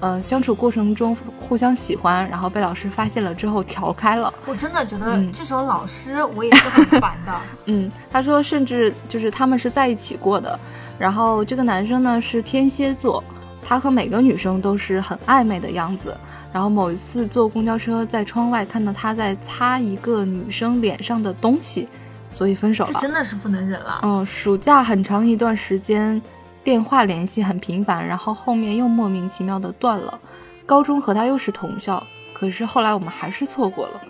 [0.00, 4.32] 嗯，相处过程中互相喜欢，然后被老师发现了之后调开了。
[4.46, 7.32] 我真的觉得这时候老师我也是很烦的。
[7.66, 10.58] 嗯，他说甚至就是他们是在一起过的，
[10.98, 13.22] 然后这个男生呢是天蝎座，
[13.62, 16.16] 他和每个女生都是很暧昧的样子，
[16.52, 21.88] 然后某一次坐公交车在窗外看到他在擦一个女生脸上的东西。
[22.32, 24.00] 所以分手了，真的是不能忍了。
[24.02, 26.20] 嗯，暑假很长一段时间，
[26.64, 30.18] 电话联系很频繁，然后后面又莫名其妙的断了。
[30.64, 34.00] 高中和他又是同校，可是后来我们还是错过了。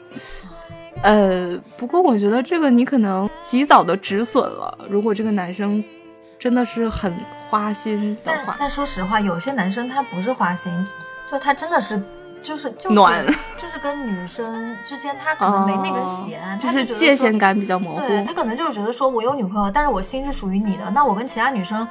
[1.03, 4.79] 呃，不过我觉得这个你可能及早的止损了。
[4.89, 5.83] 如果这个男生
[6.39, 7.13] 真的是很
[7.51, 10.73] 花心的话，但说实话，有些男生他不是花心，
[11.29, 12.01] 就他真的是
[12.43, 13.25] 就是就是暖，
[13.57, 18.01] 就是跟女生之间他可能没那根弦，就是界限感比较模糊。
[18.01, 21.87] 对他可能就是觉得说我有女朋友，但是我心是属于你的，那我跟其他女生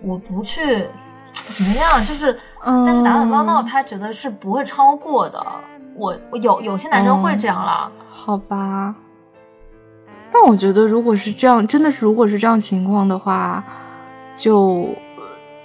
[0.00, 0.86] 我不去
[1.34, 5.44] 怎么样，就是，但是打打闹闹，他觉得是不会超过的。
[5.96, 8.94] 我有有些男生会这样了，好吧？
[10.30, 13.64] 但我觉得，如果是这样，真的是如果是这样情况的话，
[14.36, 14.88] 就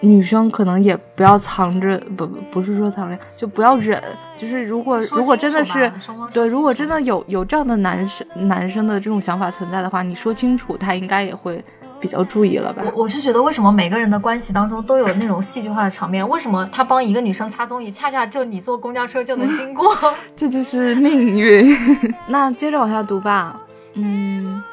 [0.01, 4.01] 女生可能也不要藏着，不不是说藏着，就不要忍。
[4.35, 5.91] 就是如果如果真的是
[6.33, 11.63] 对，如果真的有有这样的男生男生的这种想法存在的话，你说清楚，他应该也会。
[11.99, 12.81] 比较注意了吧？
[12.95, 16.27] 我我是觉得，为什么每个人的关系当中都有那种戏剧化的场面？
[16.27, 19.95] 为什么他帮一个女生擦综艺，恰恰就你坐公交车就能经过？
[20.35, 21.77] 这就是命运。
[22.25, 23.55] 那接着往下读吧。
[23.93, 24.63] 嗯，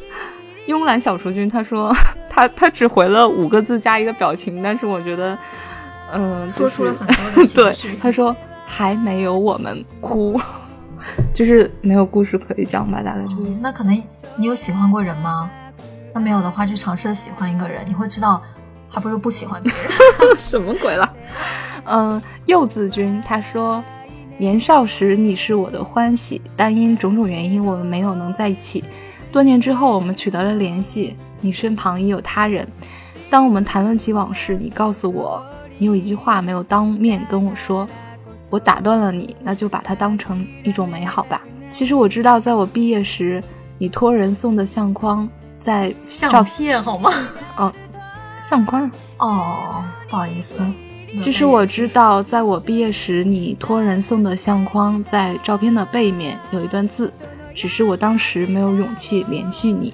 [0.68, 1.90] 慵懒小雏君他说
[2.36, 5.38] 他他只回了五个字加一个表情，但是我觉得，
[6.12, 7.88] 嗯，说出了很多的情绪。
[7.96, 10.38] 对，他说还没有我们哭，
[11.32, 13.02] 就是没有故事可以讲吧？
[13.02, 13.62] 大概这个意思。
[13.62, 14.02] 那可能
[14.36, 15.50] 你有喜欢过人吗？
[16.12, 18.42] 那没有的话，就尝试着喜欢一个人，你会知道，
[18.86, 19.80] 还不如不喜欢别人。
[20.36, 21.10] 什么鬼了？
[21.84, 23.82] 嗯，柚子君他说，
[24.36, 28.84] 年少时你是我的欢喜，但因种种原因，我们没有能在一起。
[29.32, 31.16] 多年之后，我们取得了联系，
[31.46, 32.66] 你身旁已有他人。
[33.30, 35.40] 当我们谈论起往事，你告诉我，
[35.78, 37.88] 你有一句话没有当面跟我说，
[38.50, 41.40] 我打断了你，那就把它当成一种美好吧。
[41.70, 43.42] 其实我知道，在我毕业时，
[43.78, 45.28] 你托人送的相框。
[45.58, 47.10] 在相片好吗？
[47.56, 47.72] 哦，
[48.36, 50.54] 相框哦，不好意思。
[51.18, 57.12] 其实我知道，在我毕业时，你托人送的相框，在照片的背面有一段字，
[57.54, 59.92] 只是我当时没有勇气联系你。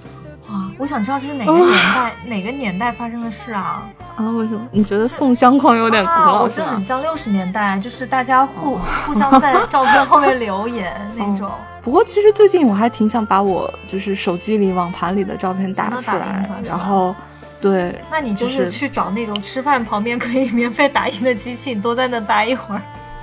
[0.83, 3.85] 啊，我想知道这是哪个年代，哪个年代发生的事啊？
[4.17, 4.61] 啊，为什么？
[4.73, 6.43] 你觉得送相框有点古老？
[6.43, 11.49] 我觉得很像六十年代，就是大家互互相在照片后面留言 那种。
[11.83, 17.15] 不过其实最近我还挺想把我就是手机里网盘里的照片打出来，然后，
[17.61, 22.83] 对，那你就是去找那种吃饭旁边可以免费打印的机器，你多在那待一会儿。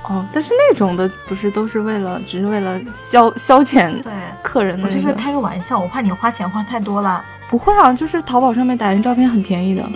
[0.10, 4.86] 哦，但是那种的不是都是为了，只是为了消消遣对客人的。
[4.86, 7.24] 我就是开个玩笑，我怕你花钱花太多了。
[7.48, 9.88] 不会啊，就是淘宝上面打印照片很便宜的。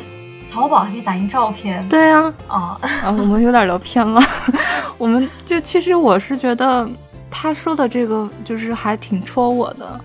[0.51, 1.87] 淘宝还可以打印照片？
[1.89, 2.33] 对呀。
[2.47, 4.21] 哦，啊，我们有点聊偏了。
[4.97, 6.87] 我们就其实我是觉得。
[7.35, 9.99] 他说的这个就是还挺戳我的，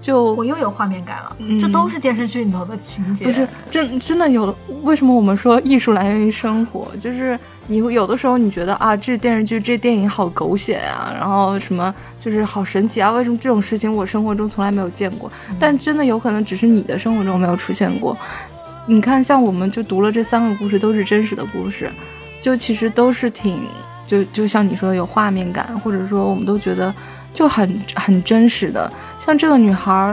[0.00, 1.36] 就我又有画面感了。
[1.60, 4.54] 这都是电视剧里头的情节，不是真真的有。
[4.82, 6.88] 为什么我们说艺术来源于生活？
[7.00, 13.10] 就是你有的时候你觉得啊，这电视剧、这电影好狗血啊，然后什么就是好神奇啊？
[13.10, 15.30] 为什么这种事情我生活中从来没有见过？
[15.58, 18.16] 但真的有可能只是你的生活中没有出现过。
[18.86, 21.90] 你看，像我们就读了这三个故事，都是真实的故事，
[22.40, 23.60] 就其实都是挺。
[24.06, 26.94] 就就像你说的有画面感，或者说我们都觉得
[27.38, 28.92] 就很很真实的。
[29.16, 30.12] 像这个女孩，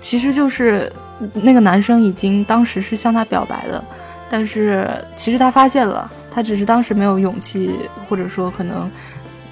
[0.00, 0.92] 其实就是
[1.32, 3.84] 那个男生已经当时是向她表白的，
[4.28, 8.90] 但是其实她发现了，她只是当时没有勇气，或者说可能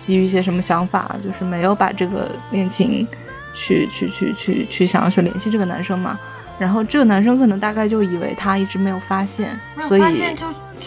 [0.00, 3.06] 基于一些什么想法，就是没有把这个恋情
[3.54, 6.18] 去去去去去想要去联系这个男生嘛。
[6.58, 10.02] 然后这个男生可能大概就以为他一直没有发现，所以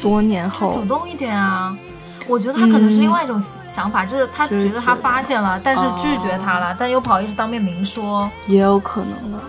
[0.01, 1.73] 多年后主动一点啊。
[2.27, 9.39] 我觉得他可能是另外一种想法，就是他觉得他发现了，但是拒绝他了，但又不好意思当面明说，也有可能的。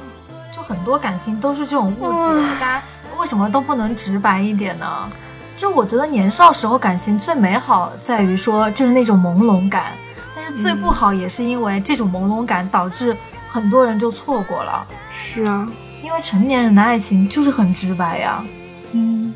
[0.54, 2.82] 就很多感情都是这种误解，大家
[3.18, 5.10] 为什么都不能直白一点呢？
[5.56, 9.92] 就我觉得年少时候感情最美好在于说就是那种朦胧感，
[10.34, 13.16] 但是最不好也是因为这种朦胧感导致
[13.48, 14.86] 很多人就错过了。
[15.12, 15.68] 是啊，
[16.00, 18.44] 因为成年人的爱情就是很直白呀。
[18.92, 19.34] 嗯，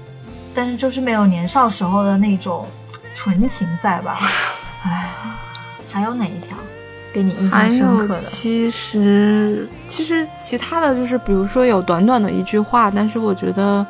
[0.54, 2.68] 但是就是没有年少时候的那种。
[3.14, 4.18] 纯情在吧？
[4.84, 5.10] 哎，
[5.92, 6.56] 还有哪一条
[7.12, 8.20] 给你印象深刻的？
[8.20, 13.86] 其实，其实其他的就是，比如说有短短的一句话，但是我觉得，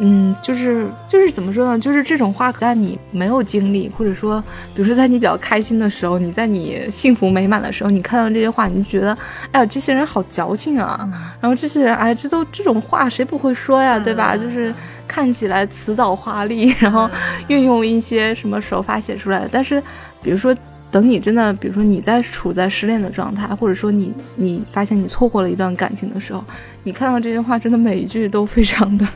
[0.00, 1.78] 嗯，就是就是怎么说呢？
[1.78, 4.42] 就是这种话，在你没有经历，或者说，
[4.74, 9.16] 比如说在你比较开心的时候，你在你幸福美满的时候，你看到这些话，你就觉得，
[9.52, 11.08] 哎呀，这些人好矫情啊！
[11.40, 13.98] 然后这些人，哎，这都这种话谁不会说呀？
[13.98, 14.36] 对吧？
[14.36, 14.74] 就是。
[15.06, 17.08] 看起来辞藻华丽， 然后
[17.48, 19.48] 运用一些什么手法写出来的。
[19.50, 19.82] 但是，
[20.22, 20.54] 比如说，
[20.90, 26.44] 等你真的，比如说你在处在失恋的状态，或者说你你发现你错过了一段感情的时候，
[26.82, 29.06] 你看到这句话，真的每一句都非常 的，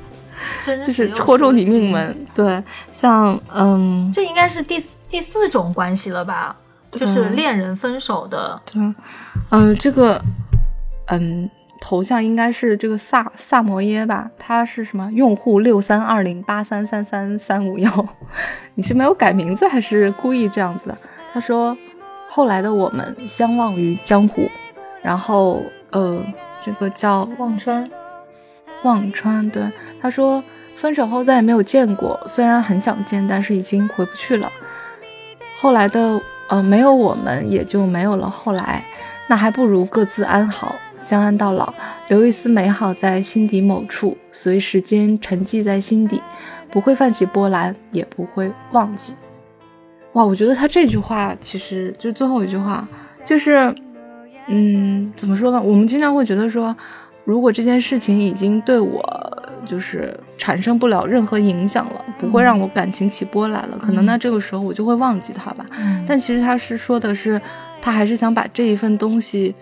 [0.65, 2.27] 就是戳中你命门。
[2.35, 6.57] 对，像嗯，这应该是第第四种关系了吧？
[6.91, 8.61] 就是恋人分手的。
[8.65, 8.95] 对，
[9.51, 10.21] 嗯，这个，
[11.07, 11.49] 嗯，
[11.81, 14.31] 头像应该是这个萨萨摩耶吧？
[14.39, 18.09] 他是什么用户六三二零八三三三三五幺？
[18.75, 20.99] 你是没有改名字，还是故意这样子的？
[21.33, 21.77] 他说，
[22.29, 24.49] 后来的我们相忘于江湖，
[25.03, 26.23] 然后，呃，
[26.65, 27.89] 这个叫忘川，
[28.83, 29.49] 忘川。
[29.51, 29.63] 对，
[30.01, 30.43] 他说
[30.77, 34.51] 分手后再也没有见过，虽然很想见，但是已经回不去了。
[35.61, 36.21] 后来的。
[36.51, 38.83] 呃，没有我们，也就没有了后来。
[39.29, 41.73] 那还不如各自安好，相安到老，
[42.09, 46.21] 留一丝美好在心底某处，随时间沉寂在心底，
[46.71, 49.15] 不会泛起波澜，也不会忘记。
[50.13, 52.87] 哇，我觉得他这句话其实就最后一句话，
[53.25, 53.75] 就是，
[54.47, 55.61] 嗯，怎么说呢？
[55.61, 56.77] 我们经常会觉得说，
[57.25, 59.03] 如果这件事情已经对我
[59.65, 60.19] 就是。
[60.39, 63.77] 产生不了任何影响了，不会让我感情起波澜了。
[63.77, 65.67] 可能那这个时候我就会忘记他吧。
[66.07, 67.39] 但其实他是说的是，
[67.83, 69.55] 他还是想把这一份东西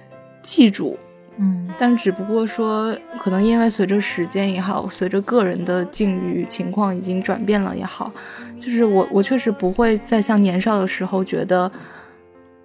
[0.43, 0.97] 记住。
[1.39, 8.13] 嗯，但只不过说，可能因为随着时间也好，随着个人的境遇情况已经转变了也好，
[8.59, 11.71] 就是我我确实不会再像年少的时候觉得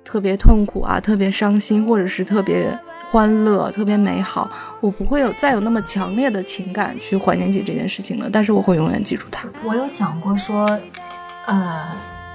[0.03, 2.77] 特别痛苦啊，特别伤心，或者是特别。
[3.11, 9.45] 欢乐特别美好，我不会有再有那么强烈的情感去怀念起这件事情了，但是我会永远记住它。
[9.65, 10.65] 我有想过说，
[11.45, 11.91] 呃，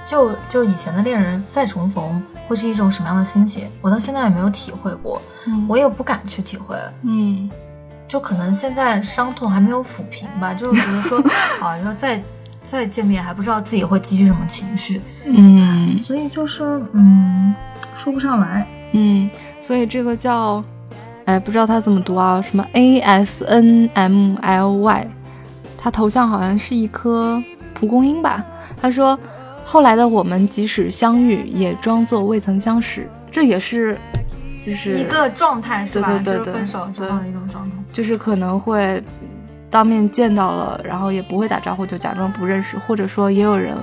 [0.07, 3.67] 就就以前的恋人再重逢会是一种什么样的心情？
[3.81, 5.21] 我到现在也没有体会过，
[5.67, 6.75] 我也不敢去体会。
[7.03, 7.49] 嗯，
[8.07, 11.19] 就可能现在伤痛还没有抚平吧，就是觉得说，
[11.61, 12.23] 啊，说再
[12.63, 15.01] 再见面还不知道自己会积蓄什么情绪。
[15.25, 17.53] 嗯，所以就是嗯，
[17.95, 18.65] 说不上来。
[18.93, 19.29] 嗯。
[19.59, 20.63] 所以这个叫，
[21.25, 22.41] 哎，不知道他怎么读啊？
[22.41, 25.07] 什么 A S N M L Y，
[25.77, 27.43] 他头像好像是一颗
[27.73, 28.45] 蒲公英吧？
[28.81, 29.19] 他说，
[29.69, 33.97] 后来的我们即使相遇，也装作未曾相识，这也是，
[34.65, 36.07] 就是一个状态，是吧？
[36.07, 39.03] 对对对对，分手之后的一种状态，就是可能会
[39.69, 43.75] 当面见到了，然后也不会打招呼，就假装不认识，或者说也有人，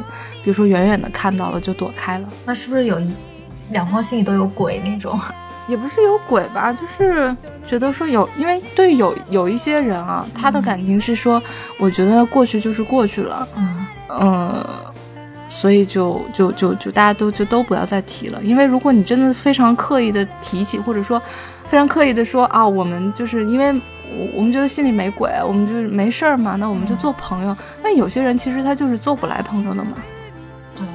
[0.43, 2.27] 比如说远远的看到了就躲开了。
[2.47, 3.13] 那是不是有一
[3.71, 5.21] 两方心里都有鬼那种？
[5.69, 11.43] 也不是有鬼吧，就是觉得说有，因为对有有一些人啊，他的感情是说，
[11.79, 14.67] 我觉得过去就是过去了，嗯嗯，
[15.65, 21.19] 所以就就就就大家都就都不要再提了，因为如果你真的非常刻意的提起，或者说
[21.71, 27.57] 非常刻意的说啊，我们就是因为我我们觉得心里没鬼，我们就是没事儿嘛，那我们就做朋友。
[27.83, 29.93] 那有些人其实他就是做不来朋友的嘛，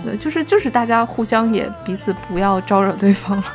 [0.06, 3.46] 对，就是就是大家互相也彼此不要招惹对方了。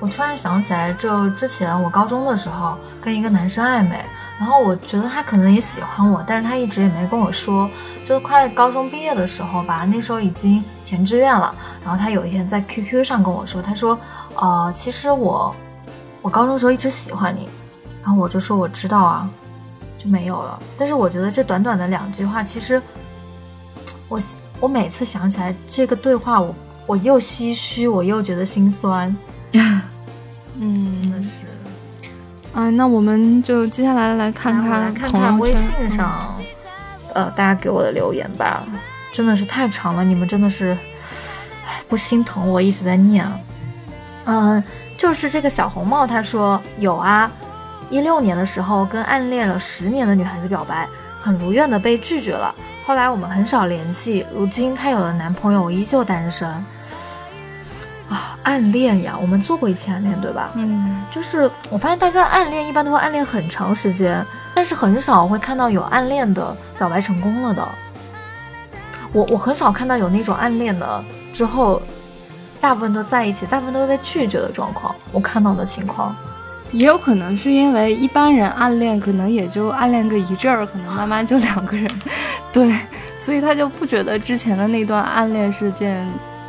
[0.00, 4.02] 我突然想起来，就之前我高中的时候跟一个男生暧昧，
[4.44, 7.66] 然后我觉得他可能也喜欢我，但是他一直也没跟我说。
[8.04, 13.98] 就快高中毕业的时候吧，那时候已经填志愿了，然后他有一天在 QQ 上跟我说，他说
[14.36, 15.56] ：“呃，其实我
[16.20, 17.48] 我高中时候一直喜欢你。”
[18.04, 19.26] 然后我就说：“我知道啊。”
[19.96, 20.60] 就没有了。
[20.76, 22.82] 但是我觉得这短短的两句话，其实
[24.10, 24.20] 我
[24.60, 26.54] 我每次想起来这个对话，我
[26.84, 29.16] 我又唏嘘，我又觉得心酸。
[30.60, 31.46] 嗯，真的是，
[32.54, 36.40] 啊，那我们就接下来来看看看看微信上，
[37.12, 38.62] 呃，大家给我的留言吧，
[39.12, 40.76] 真的是太长了，你们真的是，
[41.88, 43.28] 不心疼我一直在念，
[44.26, 44.62] 嗯，
[44.96, 47.28] 就是这个小红帽，他说有啊，
[47.90, 50.88] 一六年的时候跟暗恋了十年的女孩子表白，
[51.18, 52.54] 很如愿的被拒绝了，
[52.86, 56.48] 后来我们很少联系，如今她有了男朋友，我依旧单身。
[58.08, 60.50] 啊，暗恋呀，我们做过一期暗恋，对吧？
[60.54, 67.66] 嗯，就是我发现大家暗恋一般都会暗恋很长时间，但是很少会看到有暗恋的表白成功了的。
[69.12, 71.02] 我我很少看到有那种暗恋的
[71.32, 71.80] 之后，
[72.60, 74.94] 大部分都在一起，大部分都被拒绝的状况。
[75.10, 76.14] 我看到的情况，
[76.72, 81.90] 也有可能是因为一般人暗恋可能也就暗恋个一阵儿，可能慢慢就两个人，
[82.52, 82.70] 对，
[83.16, 86.06] 所以他就不觉得之前的那段暗恋是件。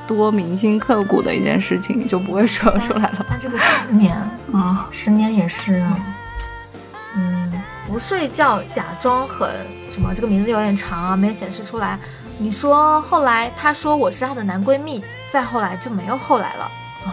[0.08, 3.26] 多铭心刻骨的一件事情就不会说出来了。
[3.30, 4.16] 但 这个十年
[4.54, 5.86] 啊，十年也是，
[7.16, 9.50] 嗯，不睡觉假装很
[9.92, 10.14] 什么？
[10.14, 11.98] 这个名字有点长啊，没显示出来。
[12.38, 16.72] 你说后来他说我是他的男闺蜜，再后来就没有后来了。
[17.06, 17.12] 哦，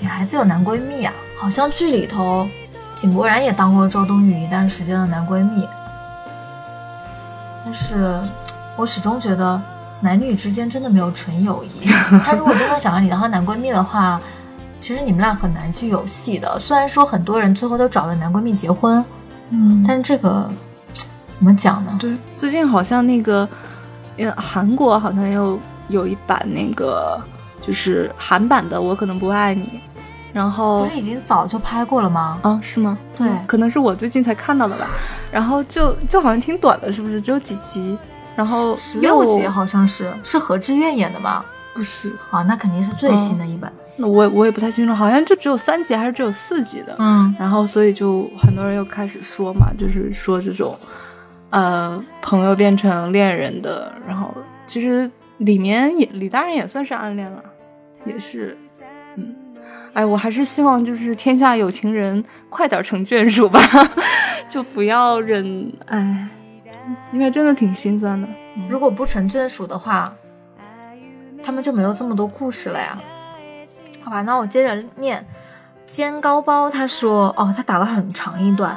[0.00, 1.12] 女孩子有男闺蜜啊？
[1.38, 2.48] 好像剧里头
[2.94, 5.68] 井柏然也当过周冬雨一段时间的男闺蜜。
[7.64, 8.20] 但是
[8.76, 9.60] 我始终觉得。
[10.04, 11.88] 男女之间真的没有纯友谊。
[12.22, 14.20] 他如果真的想让你当他男闺蜜的话，
[14.78, 16.58] 其实你们俩很难去有戏的。
[16.58, 19.02] 虽然说很多人最后都找了男闺蜜结婚，
[19.48, 20.46] 嗯，但是这个
[21.32, 21.96] 怎么讲呢？
[21.98, 23.48] 对，最近好像那个，
[24.18, 27.18] 因为韩国好像又有一版那个
[27.66, 29.62] 就是韩版的《我可能不爱你》，
[30.34, 32.38] 然后不是已经早就拍过了吗？
[32.42, 32.98] 啊，是吗？
[33.16, 34.86] 对，可能是我最近才看到的吧。
[35.32, 37.22] 然后就就好像挺短的，是不是？
[37.22, 37.96] 只有几集？
[38.36, 41.44] 然后十六集好像是，是何志远演的吧？
[41.72, 43.72] 不是啊，那肯定是最新的一版。
[43.96, 46.96] 那我我也不太清楚，好像就只有三集还是只有四集的。
[46.98, 50.76] 嗯，然后所以就很多人又开始说嘛，就是说这种
[51.50, 54.34] 呃朋友变成恋人的，然后
[54.66, 55.08] 其实
[55.38, 57.42] 里面也李大人也算是暗恋了，
[58.04, 58.56] 也是，
[59.16, 59.34] 嗯，
[59.92, 63.60] 哎，我还是希望就是天下有情人快点成眷属吧，
[64.48, 66.28] 就不要忍，哎，
[67.12, 68.28] 因为真的挺心酸的。
[68.68, 70.14] 如果不成眷属的话，
[71.42, 72.98] 他们就没有这么多故事了呀。
[74.02, 75.24] 好吧，那我接着念。
[75.86, 78.76] 煎糕包他说，哦，他打了很长一段，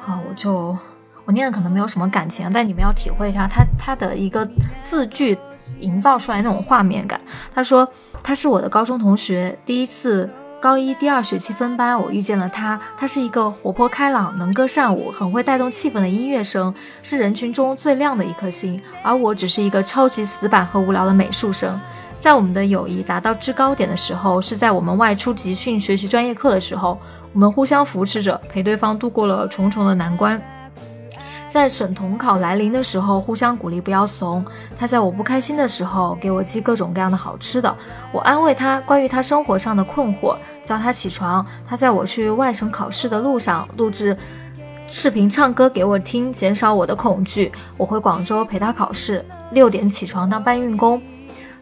[0.00, 0.76] 好，我就
[1.24, 4.48] 我念的可能没有什么感情，但你们要体会一下他他的一个
[4.84, 5.36] 字句
[5.80, 7.20] 营造出来那种画面感。
[7.52, 7.86] 他说
[8.22, 10.30] 他是我的高中同学，第一次
[10.64, 21.78] 高一第二学期分班，我遇见了他，他是一个活泼开朗、能歌善舞、很会带动气氛的音乐生，是人群中最亮的一颗星，而我只是一个超级死板和无聊的美术生。
[22.18, 26.98] 在我们的友谊达到制高点的时候，是在我们外出集训学习专业课的时候，
[27.34, 30.40] 我们互相扶持着，陪对方度过了重重的难关。
[31.50, 34.42] 在省统考来临的时候，互相鼓励不要怂。
[34.78, 37.76] 他在我不开心的时候，给我寄各种各样的好吃的，
[38.10, 41.44] 我安慰他关于他生活上的困惑，叫他起床。
[41.66, 44.16] 他在我去外省考试的路上录制
[44.86, 47.50] 视频唱歌给我听，减少我的恐惧。
[47.76, 51.00] 我回广州陪他考试，六点起床当搬运工。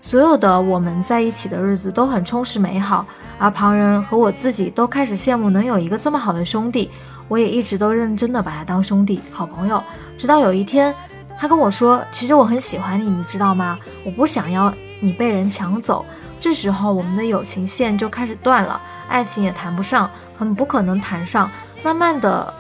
[0.01, 3.07] 所有的我们在一起的日子都很充实美好，
[3.39, 6.91] 而旁人和我自己都开始羡慕能有一个这么好的兄弟。
[7.29, 9.83] 我也一直都认真的把他当兄弟、好朋友。
[10.19, 10.93] 直到有一天，
[11.39, 13.79] 他跟我说：“其实我很喜欢你，你知道吗？
[14.05, 16.05] 我不想要你被人抢走。”
[16.41, 18.79] 这时候，我们的友情线就开始断了，
[19.13, 21.51] 爱情也谈不上，很不可能谈上。
[21.85, 22.53] 慢慢的，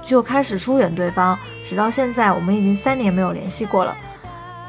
[0.00, 3.92] 就开始疏远对方，直到现在，我们已经三年没有联系过了。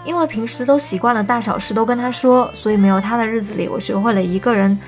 [0.04, 4.80] 因为平时都习惯了大小事都跟他说，所以没有他的日子里，我学会了一个人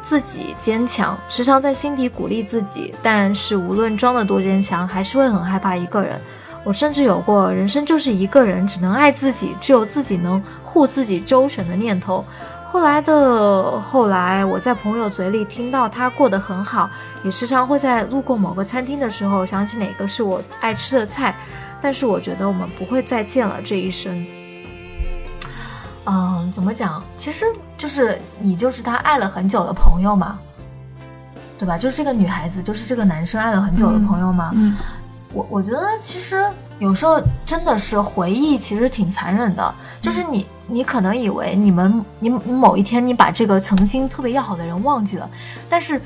[0.00, 2.94] 自己坚强，时常在心底鼓励自己。
[3.02, 6.18] 但是无论装得多坚强，还是会很害怕一个人。
[6.64, 12.24] 我甚至有过人生就是一个人，只能爱自己，只有自己能护自己周全的念头。
[12.70, 16.88] 后来的后来，我在朋友嘴里听到他过得很好，
[17.22, 21.34] 也时常会在路过某个餐厅的时候想起哪个是我爱吃的菜。
[21.80, 24.26] 但是我觉得我们不会再见了这一生。
[26.06, 27.02] 嗯，怎么讲？
[27.16, 27.46] 其实
[27.76, 30.38] 就是你就是他爱了很久的朋友嘛，
[31.56, 31.78] 对吧？
[31.78, 34.50] 就是这个女孩子，就是这个男生爱了很久的朋友嘛。
[34.54, 34.76] 嗯，
[35.32, 36.44] 我我觉得其实
[36.80, 39.74] 有时候真的是回忆，其实挺残忍的。
[40.00, 45.28] 就是你你可能以为你们你某一天你把这个曾经特别要好的人忘记了，
[45.68, 46.00] 但是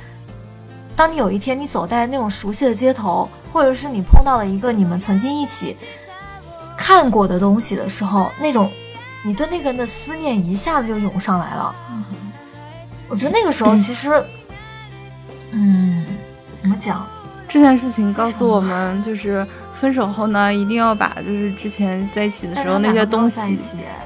[0.96, 5.76] 当你有一天你走在那种熟悉的街头，或者是你碰到了一个你们曾经一起
[6.76, 8.70] 看过的东西的时候，那种。
[9.24, 11.72] 你对那个人的思念一下子就涌上来了，
[13.08, 14.10] 我觉得那个时候其实，
[15.52, 16.04] 嗯，
[16.60, 17.06] 怎么讲？
[17.46, 19.46] 这件事情告诉我们，就是
[19.82, 23.58] 分手后呢，一定要把就是之前在一起的时候那些东西，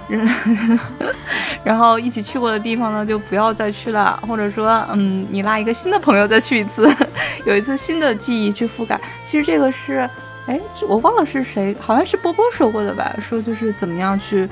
[1.63, 6.89] 然后一起去过的地方呢，就不要再去了，或者说，嗯，你拉一个新的朋友再去一次，
[7.45, 8.99] 有一次新的记忆去覆盖。
[9.23, 10.09] 其实这个是，
[10.47, 10.59] 哎，
[10.89, 13.15] 我忘了是谁，好像是波波说过的吧？
[13.19, 14.49] 说就是怎么样去。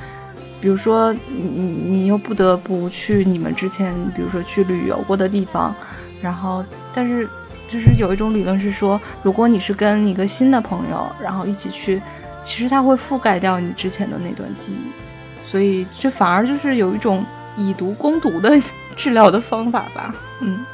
[0.60, 1.40] 比如说，你
[1.86, 5.74] 你又不得不去你们之前，比如说去旅游过的地方，
[6.20, 6.62] 然后，
[6.92, 7.26] 但是
[7.68, 12.00] 就是有一种理论是说，如果你是跟一个新的朋友，然后一起去，
[12.42, 17.24] 其实它会覆盖掉你之前的那段记忆，所以这反而就是有一种
[17.56, 18.50] 以毒攻毒的
[18.94, 20.14] 治疗的方法吧。
[20.40, 20.64] 嗯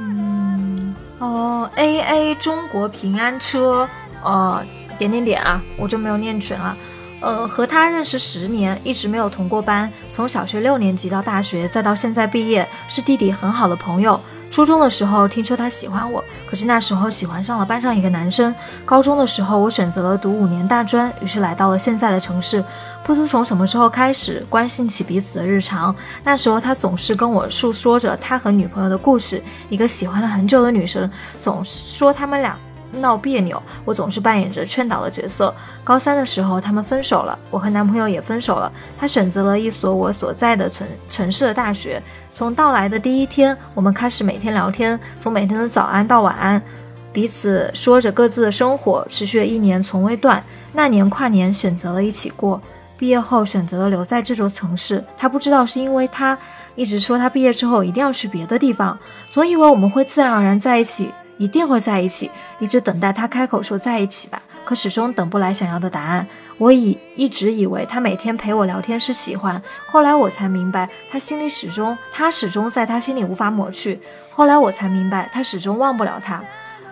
[0.00, 3.88] 嗯哦，A A 中国平安车，
[4.24, 4.64] 呃，
[4.98, 6.76] 点点点啊，我就没有念全了。
[7.20, 9.92] 呃，和他认识十年，一直没有同过班。
[10.10, 14.18] 从小学六年级到大学，再到现在毕业，是弟弟很好的朋友。
[14.50, 18.52] 初中的时候听说他喜欢我，可是那时候喜欢上了班上一个男生。
[18.84, 22.62] 高中的时候，我选择了读五年大专，于是来到了现在的城市。
[23.04, 25.94] 不知从什么时候开始，关心起彼此的日常。
[26.24, 32.58] 那时候他总是跟我诉说着他和女朋友的故事，一个喜欢了很久的女生，总说他们俩。
[32.92, 35.54] 闹别扭，我总是扮演着劝导的角色。
[35.84, 38.72] 高三的时候，他们分手了，我和男朋友也分手了。
[38.98, 42.02] 他选择了一所我所在的城城市的大学。
[42.30, 46.60] 从到来的第一天，我们开始每天聊天，从每天的早安到晚安，
[47.12, 50.42] 彼此说着各自的生活，持续了一年，从未断。
[50.72, 52.60] 那年跨年，选择了一起过。
[52.98, 55.02] 毕业后，选择了留在这座城市。
[55.16, 56.38] 他不知道是因为他。
[56.76, 58.96] 一直说他毕业之后一定要去别的地方，
[59.32, 66.26] 总以为我们会自然而然在一起，一定会在一起，一直等待他开口说在一起吧，可始终等不来想要的答案。
[66.58, 73.98] 我以一直以为他每天陪我聊天是喜欢，后来我才明白，他心里始终，他始终在他心里无法抹去。
[74.28, 76.44] 后来我才明白，他始终忘不了他。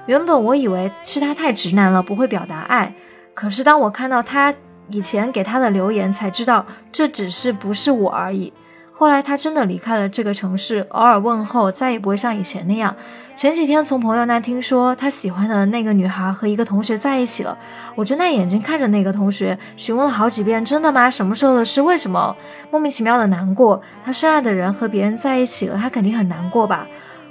[0.07, 2.95] 原本我以为是他太直男了，不会表达爱。
[3.35, 4.55] 可是当我看到他
[4.89, 8.51] 以前给他的留言，才知道这只是不是我而已。
[8.91, 12.97] 后来他真的离开了这个城市，偶尔问候，再也不会像以前那样。
[13.39, 17.57] 前几天从朋友那听说他喜欢的那个女孩和一个同学在一起了，
[17.95, 21.09] 我睁大眼睛看着那个同学，询问了好几遍：“真的吗？
[21.09, 21.81] 什么时候的事？
[21.81, 22.35] 为什么？”
[22.73, 23.81] 莫名其妙的难过。
[24.05, 26.85] 他深爱的人和别人在一起了，他肯定很难过吧。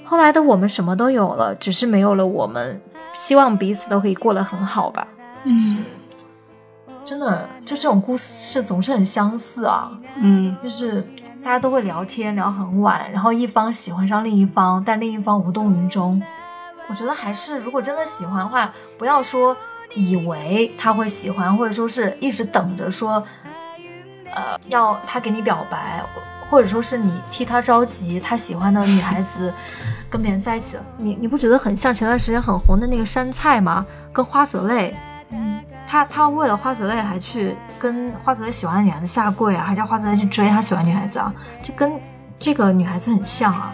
[0.06, 2.82] 后来的我们什么都有了，只是没有了我们。
[3.14, 5.06] 希望彼此都可以过得很好吧。
[5.44, 5.76] 就是
[7.04, 9.92] 真的，就这种故事总是很相似啊。
[10.16, 11.06] 嗯，就是
[11.48, 16.22] 大家都会聊天聊很晚，然后一方喜欢上另一方，但另一方无动于衷。
[16.90, 19.56] 我觉得还是，如果真的喜欢的话，不要说
[19.96, 23.24] 以为他会喜欢，或者说是一直等着说，
[24.36, 26.04] 呃，要他给你表白，
[26.50, 29.54] 或者说是你替他着急，他喜欢的女孩子。
[30.10, 33.86] 跟别人在一起了，你你不觉得很像前段时间很红的那个山菜吗？
[34.12, 34.94] 跟花泽类，
[35.88, 41.34] 他他为了花泽类还去跟花泽类喜欢的女孩子下跪啊，还叫花泽类去追他喜欢女孩子啊，
[41.64, 41.90] 就跟
[42.38, 43.74] 这个女孩子很像啊。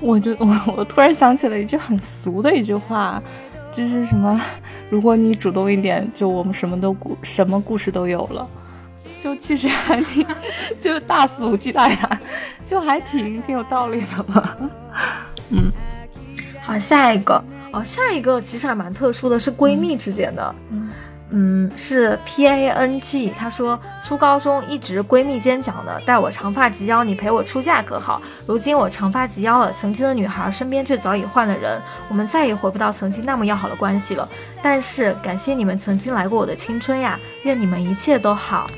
[0.00, 3.22] 我就我我突然想起了一句很俗的一句话，
[3.72, 4.38] 就是什么，
[4.90, 8.46] 如果你主动一点，就我们什么都故什么故事都有了，
[9.22, 10.26] 就其实还挺，
[10.78, 12.20] 就大肆无忌惮呀，
[12.66, 14.56] 就还挺挺有道理的吧。
[15.48, 15.72] 嗯，
[16.60, 17.42] 好，下一个
[17.72, 20.54] 哦，下一个其实还蛮特殊的，是闺蜜之间的。
[20.70, 20.90] 嗯
[21.30, 28.22] 嗯，是 P A N G，她说初高中一直闺蜜间讲的，待我长发及腰，你陪我出嫁可好？
[28.46, 34.28] 如今我长发及腰了，曾经的女孩身边却早已换了人，我们再也回不到曾经那么要好的关系了。
[34.62, 38.68] 但是感谢你们曾经来过我的青春呀，愿你们一切都好。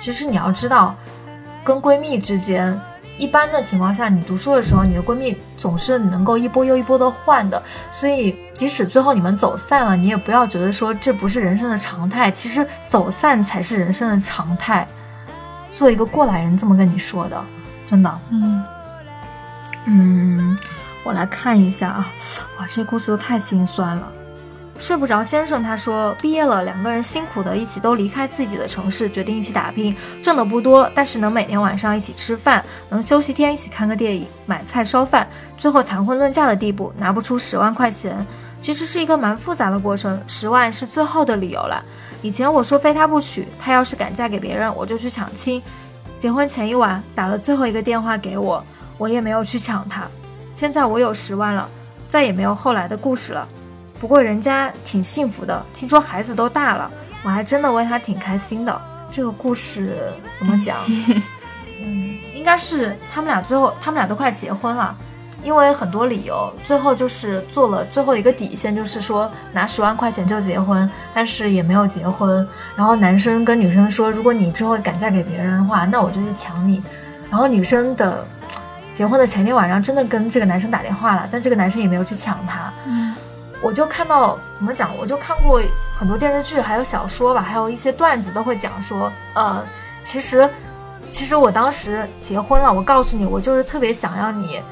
[0.00, 0.96] 其实你要知道，
[1.62, 2.80] 跟闺蜜之间。
[3.20, 7.62] 一般的情况下，你读书的时候，你的闺蜜总是能够一波又一波的换的，
[7.94, 14.88] 所以即使最后你们走散了，你也不要觉得说这不是人生的常态，其实走散才是人生的常态。
[15.70, 17.44] 做一个过来人这么跟你说的，
[17.86, 18.64] 真的，嗯
[19.84, 20.58] 嗯，
[21.04, 22.08] 我来看一下啊，
[22.58, 24.10] 哇，这故事都太心酸了。
[24.80, 35.28] 睡不着先生他说，毕业了，两个人辛苦的一起都离开自己的城市，决定一起打拼，挣的不多，但是能每天晚上一起吃饭，能休息天一起看个电影，买菜烧饭，
[35.58, 38.26] 最后谈婚论嫁的地步，拿不出十万块钱，
[38.58, 41.84] 其实是一个蛮复杂的过程，十万是最后的理由了。
[42.22, 45.62] 以前我说非他不娶，他要是敢嫁给别人，我就去抢亲。
[46.16, 48.64] 结婚前一晚打了最后一个电话给我，
[48.96, 50.08] 我也没有去抢他。
[50.54, 51.68] 现在我有十万了，
[52.08, 53.46] 再也没有后来的故事了。
[54.00, 56.90] 不过人家挺幸福的，听说孩子都大了，
[57.22, 58.82] 我还真的为他挺开心的。
[59.10, 60.78] 这个故事怎么讲？
[61.82, 64.96] 嗯，应该是他们俩最后，他们俩都快结婚了，
[65.42, 72.46] 因为很多理由，最后就是做了最后一个底线，就是说拿十万块钱就结婚，但是也没有结婚。
[72.74, 76.82] 然后男生跟女生说，如果你之后敢嫁给别人的话，那我就去抢你。
[77.28, 78.26] 然后女生的
[78.94, 82.72] 结婚的前天晚上真的跟这个男生打电话了，但这个男生也没有去抢她。
[82.86, 83.09] 嗯。
[83.62, 85.60] 我就看到怎么讲，我就看过
[85.98, 89.62] 很多电视剧，还有小说吧，还有一些段子都会讲说，呃，
[90.02, 90.48] 其实，
[91.10, 94.62] 其实我当时结婚了，我告诉你，我就是特别想要你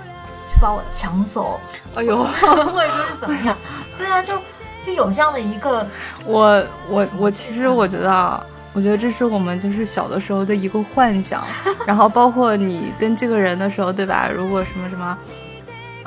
[0.50, 1.60] 去把我抢走，
[1.94, 3.56] 哎呦， 或者说是怎么样？
[3.96, 4.34] 对啊，就
[4.82, 5.86] 就有这样的一个，
[6.24, 11.44] 我我我其实我觉得啊，我觉得这是我们就是小的时候的一个幻想，
[11.86, 14.30] 然后包括你跟这个人的时候，对吧？
[14.34, 15.18] 如果什么什么。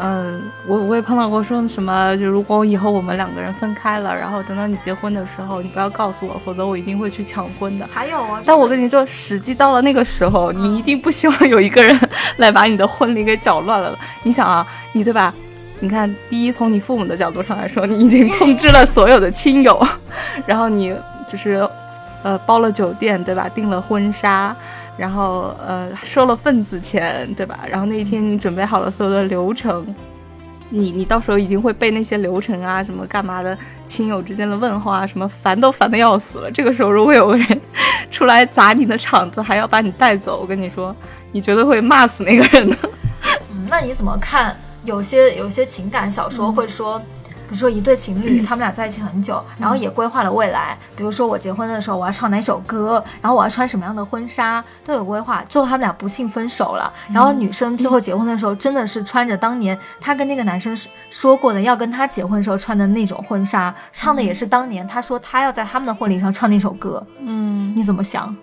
[0.04, 7.88] 嗯，我我也碰到过说什么，就如果以后我们两个人分开了，然后等到你结婚的时候，你不要告诉我，否则我一定会去抢婚的。
[7.94, 11.96] 还有啊，但我跟你说，实际到了那个时候，你一定不希望有一个人
[12.38, 13.96] 来把你的婚礼给搅乱了。
[14.24, 15.32] 你想啊，你对吧？
[15.82, 19.80] 你看，第一，从你父母的角度上来说，你已经通知了所有的亲友，
[20.48, 20.96] 然后你
[21.28, 21.68] 就是，
[22.24, 23.48] 呃，包了酒店，对吧？
[23.48, 24.56] 订了婚纱。
[25.02, 27.62] 然后，呃，收了份子钱，对吧？
[27.68, 29.84] 然后那一天你准备好了所有的流程，
[30.70, 36.52] 你你到时候一定会被那些流程啊，什么干嘛的，亲友之间的问候啊，什么烦都烦的要死了。
[36.52, 37.62] 这个时候如果有个人
[38.12, 40.96] 出来砸你的场子，还要把你带走，我跟你说，
[41.32, 42.78] 你绝对会骂死那个人的。
[43.68, 44.56] 那你怎么看？
[44.84, 47.02] 有些有些情感小说会说。
[47.52, 55.44] 如说一对情侣，他们俩在一起很久，然后也规划了未来，比如说我结婚的时候我要唱哪首歌，然后我要穿什么样的婚纱，都有规划。
[55.50, 60.76] 最后他们俩不幸分手了，然后女生最后结婚的时候真的是穿着当年她跟那个男生
[61.10, 67.06] 说过的要跟他结婚时候穿的那种婚纱，唱的也是当年她说她要在他们的婚礼上唱那首歌。
[67.20, 68.36] 嗯，你怎么想？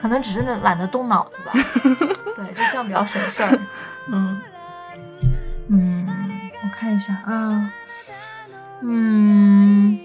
[0.00, 1.52] 可能只是懒得动脑子吧。
[2.36, 3.58] 对，就这样比较省事儿。
[4.06, 4.40] 嗯
[7.06, 7.72] 啊。
[8.82, 9.98] 嗯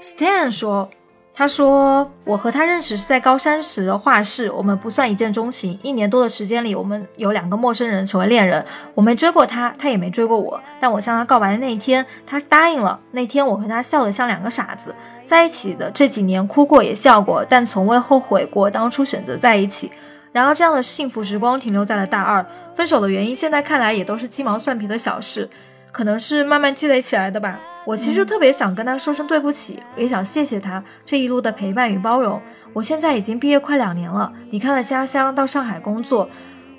[0.00, 0.88] ，Stan 说，
[1.34, 5.78] 他说我和他认识是在高三时的画室，我们不算一见钟情。
[5.82, 8.64] 一年多的时间里，我们有两个陌生人成为恋人。
[8.94, 10.60] 我没追过他，他也没追过我。
[10.80, 13.00] 但我向他告白的那一天，他答应了。
[13.10, 14.94] 那天我和他笑得像两个傻子。
[15.26, 19.90] 在一起的这几年，哭过也笑过，但从未后悔过当初选择在一起。
[20.34, 22.44] 然而，这样的幸福时光停留在了大二。
[22.74, 25.48] 分手的原因，现在看来也都是鸡毛蒜皮的小事。
[25.92, 27.56] 可能是慢慢积累起来的吧。
[27.86, 32.42] 我其实特别想跟他说声对不起，也想谢谢他这一路的陪伴与包容。
[32.72, 36.28] 我现在已经毕业快两年了，离开了家乡到上海工作，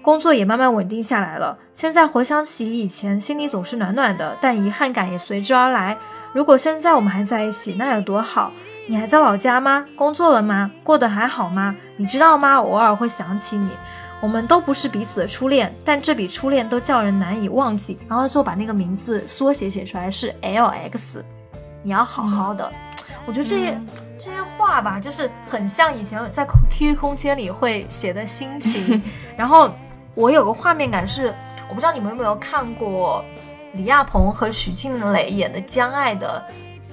[0.01, 1.57] 工作也慢慢稳定下来了。
[1.73, 5.97] 现在回想起以前，心里总是暖暖的，但遗憾感也随之而来。
[6.33, 8.51] 如果现在我们还在一起，那有多好？
[8.87, 9.83] 你还在老家吗？
[9.95, 10.69] 工作了吗？
[10.83, 11.75] 过得还好吗？
[11.97, 12.55] 你知道吗？
[12.55, 13.69] 偶尔会想起你。
[14.21, 17.97] 我们都不是彼此的初恋，但这比初恋都叫人难以忘记。
[18.07, 21.23] 然后就把那个名字缩写写出来是 L X，
[21.83, 22.71] 你要好好的。
[23.25, 23.81] 我觉得这些
[24.19, 29.01] 这些话吧，就是很像以前在 QQ 空间里会写的心情。
[29.35, 29.69] 然后
[30.13, 31.33] 我有个画面感是，
[31.67, 33.23] 我不知道你们有没有看过
[33.73, 36.43] 李亚鹏和许静蕾演的《将爱》的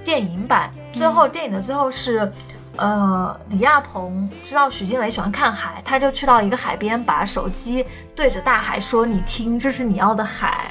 [0.05, 2.30] 电影版，最后电影的最后是。
[2.76, 7.84] 呃，李亚鹏知道许静蕾喜欢看海，他就去到一个海边，把手机
[8.16, 10.70] 对着大海说：“你听，这是你要的海。”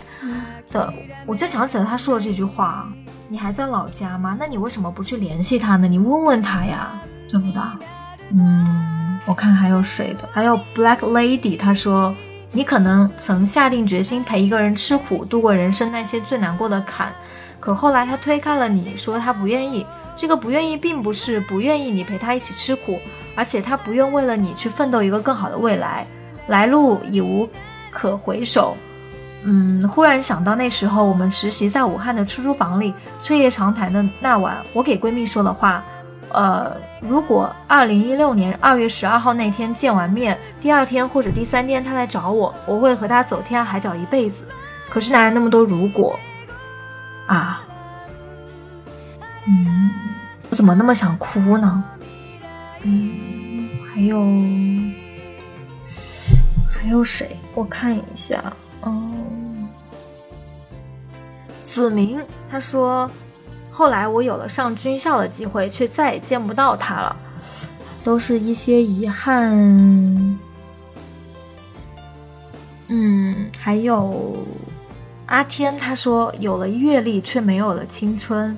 [0.72, 0.92] 的，
[1.28, 2.92] 我就想起了他说的这句话
[3.30, 4.36] ：“你还在老家吗？
[4.40, 5.88] 那你为什么不去联系他呢？
[5.88, 6.90] 你问问他呀，
[7.30, 7.62] 对不对？”
[8.34, 12.16] 嗯，我看还有谁的，还有 Black Lady，他说
[12.52, 17.14] ：“你可能曾下定决心陪一个人吃苦，度过人生那些最难过的坎，
[17.62, 19.86] 可后来他推开了你，说他不愿意。”
[20.18, 23.00] 这个不愿意，并不是不愿意你陪他一起吃苦，
[23.34, 26.06] 而且他不愿为了你去奋斗一个更好的未来，
[26.48, 27.50] 来路已无
[27.90, 28.76] 可回首。
[29.44, 32.94] 嗯，忽然想到那时候我们实习在武汉的出租房里，
[33.24, 35.84] 彻夜长谈的那晚，我给闺蜜说的话，
[36.34, 44.46] 呃，如果二零一六年二月十二号那天见完面，第二天或者第三天他来找我，我会和他走天涯海角一辈子。
[44.88, 46.20] 可是哪来那么多如果
[47.36, 47.62] 啊？
[49.48, 49.92] 嗯。
[50.50, 51.84] 我怎么那么想哭呢？
[52.84, 54.20] 嗯，还有
[56.70, 57.38] 还有谁？
[57.54, 58.52] 我看一下。
[58.84, 59.70] 嗯，
[61.66, 63.10] 子明他说，
[63.72, 67.16] 后来我有了上军校的机会，却再也见不到他了，
[68.04, 69.56] 都是一些遗憾。
[72.88, 74.36] 嗯，还有
[75.32, 78.56] 阿天他说，有了阅历，却没有了青春。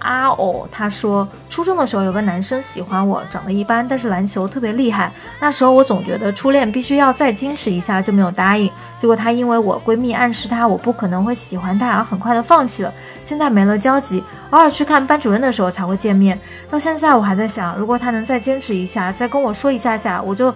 [0.00, 5.10] 阿哦，他说初中的时候有个男生喜欢我，长得一般，但是篮球特别厉害。
[5.40, 8.70] 那时候我总觉得初恋必须要再矜持一下，就没有答应。
[8.98, 12.92] 结果他因为我闺蜜暗示他我不可能会喜欢他，而很快的放弃了。
[13.22, 16.38] 现在没了交集，偶尔去看班主任的时候才会见面。
[16.68, 20.54] 到现在我还在想，如果他能再坚持一下，再跟我说一下下，我就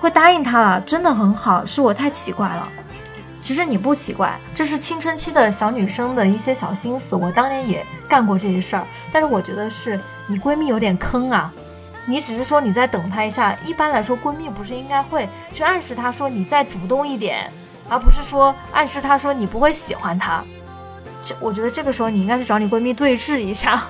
[0.00, 0.80] 会答应他了。
[0.80, 2.66] 真的很好，是我太奇怪了。
[3.40, 7.14] 其实你不奇怪，这是青春期的小女生的一些小心思。
[7.16, 11.52] 我当年也干过这些事儿，但是我觉得是你闺蜜有点坑啊。
[12.04, 17.50] 你只是说你再等她一下，一般来说闺蜜不是应该会去暗示她说你再主动一点，
[17.88, 20.42] 而不是说暗示她说你不会喜欢她。
[21.22, 23.82] 这我觉得这个时候你应该去找你闺蜜对峙一下，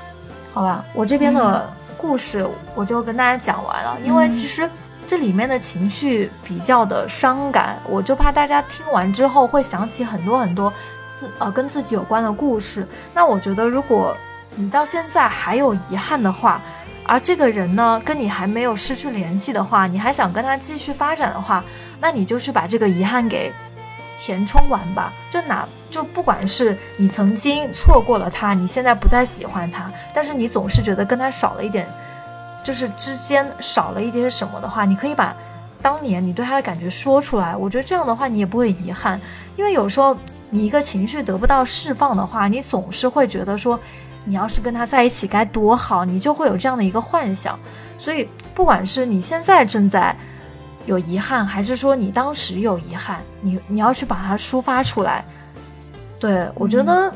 [0.53, 0.85] 好吧？
[0.93, 4.69] 我这边的故事我就跟大家讲完了，因为其实。
[5.09, 10.71] 这里面的情绪比较的伤感，我就怕大家听完之后会想起很多很多
[11.15, 12.87] 自呃跟自己有关的故事。
[13.15, 14.15] 那我觉得，如果
[14.55, 16.61] 你到现在还有遗憾的话，
[17.07, 21.65] 而这个人呢跟你还没有失去联系的话，你还想跟他继续发展的话，
[21.99, 23.51] 那你就去把这个遗憾给
[24.19, 25.11] 填充完吧。
[25.31, 31.89] 就哪就不管是你曾经错过了他，你现在不再喜欢他，但是你总是觉得跟他少了一点。
[32.69, 35.35] 就是之间少了一点什么的话，你可以把
[35.81, 37.57] 当年你对他的感觉说出来。
[37.57, 39.19] 我觉得这样的话，你也不会遗憾，
[39.57, 40.15] 因为有时候
[40.51, 43.81] 你一个情绪得不到释放的话，你总是会觉得说，
[44.27, 47.59] 你要是跟他在一起该多好，你就会有这样的一个幻想。
[47.99, 50.15] 所以，不管是你现在正在
[50.85, 55.25] 有遗憾，还是说你当时有遗憾，你你要去把它抒发出来。
[56.21, 57.11] 对我觉得。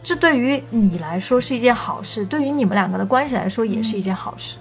[0.00, 4.56] 这对于你来说是一件好事，对于你们两个的关系来说也是一件好事。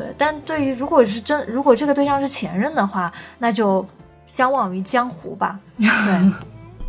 [0.00, 3.84] 对，但对于如果是真，如果这个对象是前任的话，那就
[4.24, 5.58] 相忘于江湖吧。
[5.76, 6.32] 对，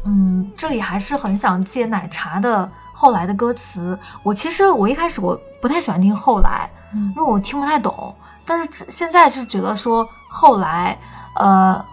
[0.06, 4.00] 嗯，这里还是很想借奶茶的后来的歌词。
[4.24, 8.16] 我其实我一开始我不太喜欢听后来，因为我听不太懂。
[8.46, 10.98] 但是现在是觉得说后来，
[11.36, 11.84] 呃，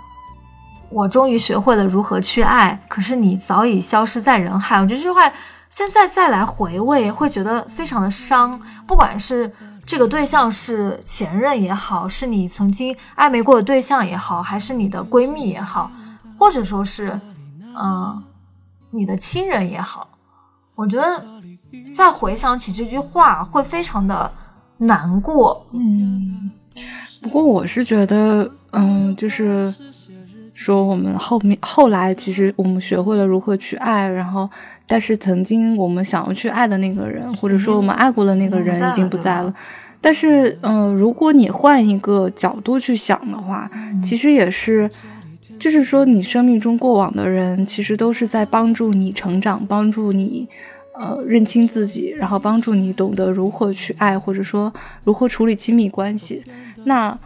[0.88, 4.80] 我终于学会了如何去爱，可是你早已消失在人海。
[4.80, 5.32] 我觉得这句话
[5.68, 9.52] 现在再来回味，会觉得非常的伤，不管是。
[9.88, 15.90] 这个对象是前任也好，是你曾经暧昧过的对象也好，还是你的闺蜜也好，
[16.38, 17.18] 或者说是，
[17.74, 18.22] 嗯，
[18.90, 20.06] 你的亲人也好，
[20.74, 21.24] 我觉得
[21.96, 24.30] 再回想起这句话会非常的
[24.76, 25.66] 难过。
[25.72, 26.50] 嗯，
[27.22, 29.74] 不过我是觉得，嗯，就是
[30.52, 34.50] 说我们后面后来其实我们学会了如何去爱，然后。
[34.90, 39.54] 但是曾经我们想要去爱的那个人，或者说我们爱过的那个人已经不在了。
[40.00, 43.70] 但是，嗯，如果你换一个角度去想的话，
[44.02, 44.88] 其实也是，
[45.58, 50.48] 就是说你生命中过往的人，其实都是在帮助你成长，帮助你，
[50.98, 54.72] 呃，认清自己，然后帮助你懂得如何去爱，或者说
[55.04, 56.42] 如何处理亲密关系。
[56.84, 57.18] 那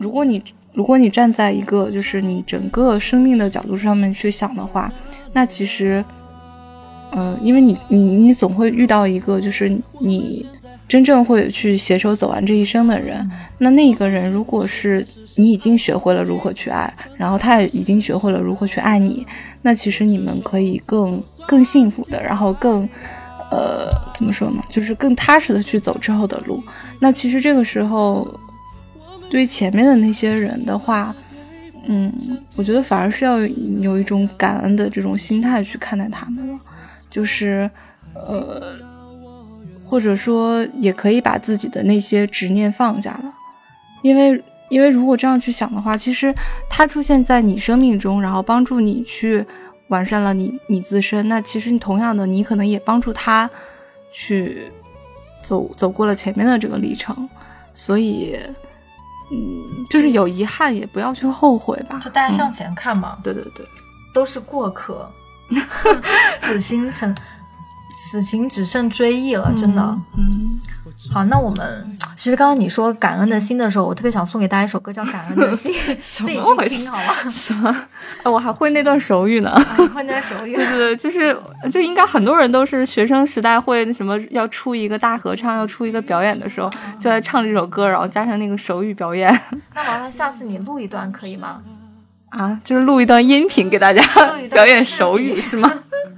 [0.00, 0.42] 如果你
[0.72, 4.90] 如果你站在一个就是你整个生命的角度上面去想的话，
[5.32, 6.04] 那其实。
[7.16, 9.68] 嗯，因为你你你总会遇到一个，就是
[10.00, 10.44] 你
[10.88, 13.30] 真正会去携手走完这一生的人。
[13.58, 15.06] 那那个人，如果是
[15.36, 19.26] 你已经学会了如何去爱，然后他也已经学会了如何去爱你，
[19.62, 22.82] 那其实你们可以更更幸福的，然后更
[23.50, 26.62] 呃怎么说呢，就是更踏实的去走之后的路。
[27.00, 28.28] 那其实这个时候，
[29.30, 31.14] 对于前面的那些人的话，
[31.86, 32.12] 嗯，
[32.56, 33.38] 我觉得反而是要
[33.80, 36.58] 有一种感恩的这种心态去看待他们了。
[37.14, 37.70] 就是，
[38.12, 38.76] 呃，
[39.86, 43.32] 或者说，也可以把自己的那些执念放下了，
[44.02, 46.34] 因为，因为如果这样去想的话，其实
[46.68, 49.46] 他出现在你生命中，然后帮助你去
[49.86, 53.48] 完善了你你自身，那其实你同样的，你可能也帮助他
[54.10, 54.72] 去
[55.40, 57.30] 走走过了前面的这个历程，
[57.74, 58.36] 所以，
[59.30, 62.50] 嗯，就是有遗憾也不要去后悔吧，就大家向。
[62.50, 63.64] 前看嘛，对对对，
[64.12, 65.08] 都是过客。
[66.42, 67.14] 死心成，
[68.10, 69.82] 此情只剩追忆了，真的。
[70.16, 70.60] 嗯，
[71.12, 77.30] 好，那我们其实刚刚你说感恩的心的时候，我特别想送给大家一首歌，叫《感恩的心》， 自己去听好吗？
[77.30, 77.74] 什么？
[78.24, 79.52] 我还会那段手语呢。
[79.94, 80.54] 会那段手语？
[80.54, 81.36] 对对对，就是
[81.70, 89.28] 就应该很多人都是学生时代会那什么，要出一个大合唱，要出一个表演的时候，就在唱这首歌，然后加上那个手语表演。
[89.74, 91.60] 那麻烦下次你录一段可以吗？
[92.36, 94.02] 啊，就是录一段音频给大家
[94.50, 95.72] 表演手语是吗？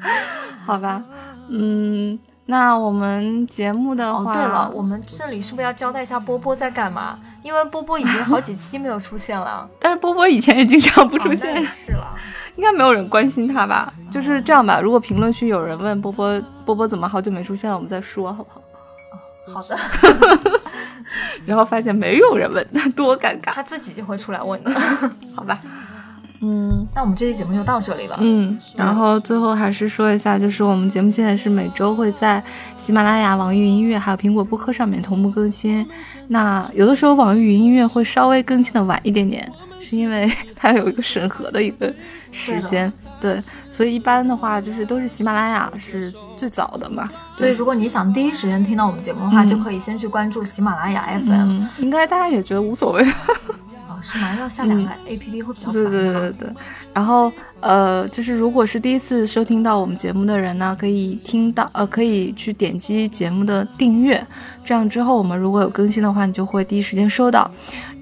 [0.65, 1.03] 好吧，
[1.51, 7.19] 嗯，那我们节目的话，对了，我们这里是不是要交代一下波波在干嘛？
[7.43, 12.15] 因为波波已经好几期没有出现了， 但是波波以前也经常不出现，是了，
[12.57, 13.93] 应该没有人关心他吧？
[14.11, 18.63] 就是这样吧，如果评论区有人问波波，波波怎么好久没出现了，我们再说好不好？
[19.55, 19.79] 好的，
[21.45, 24.73] 然后发现没有人问，多尴尬，他自己就会出来问的，
[25.37, 25.57] 好吧？
[26.41, 28.17] 嗯，那我们这期节目就到这里了。
[28.21, 32.43] 嗯，然后最后还是说一下，就是我们节目现在是每周会在
[32.77, 35.87] 喜马拉雅、网易云音乐还有苹果播客上面同步更新。
[36.29, 41.93] 那有的时候网易云音乐会稍微更新的晚一点点，是因为 它有一个审核的一个
[42.33, 42.93] 时间。
[43.19, 47.11] 对，所以一般的话就是都是喜马拉雅是最早的嘛。
[47.35, 51.63] 所以如果你想第一时间听到我们节目的话，就可以先去关注喜马拉雅 FM。
[51.79, 53.07] 应该大家也觉得无所谓。
[54.03, 54.35] 是吗？
[54.39, 55.75] 要下两个 A P P 会比较烦。
[55.75, 56.49] 对对对对。
[56.93, 64.25] 然后呃，就是如果是第一次收听到我们节目的人呢，可以听到呃，可以去点击节目的订阅，
[64.65, 67.51] 这样之后我们如果有更新的话，你就会第一时间收到。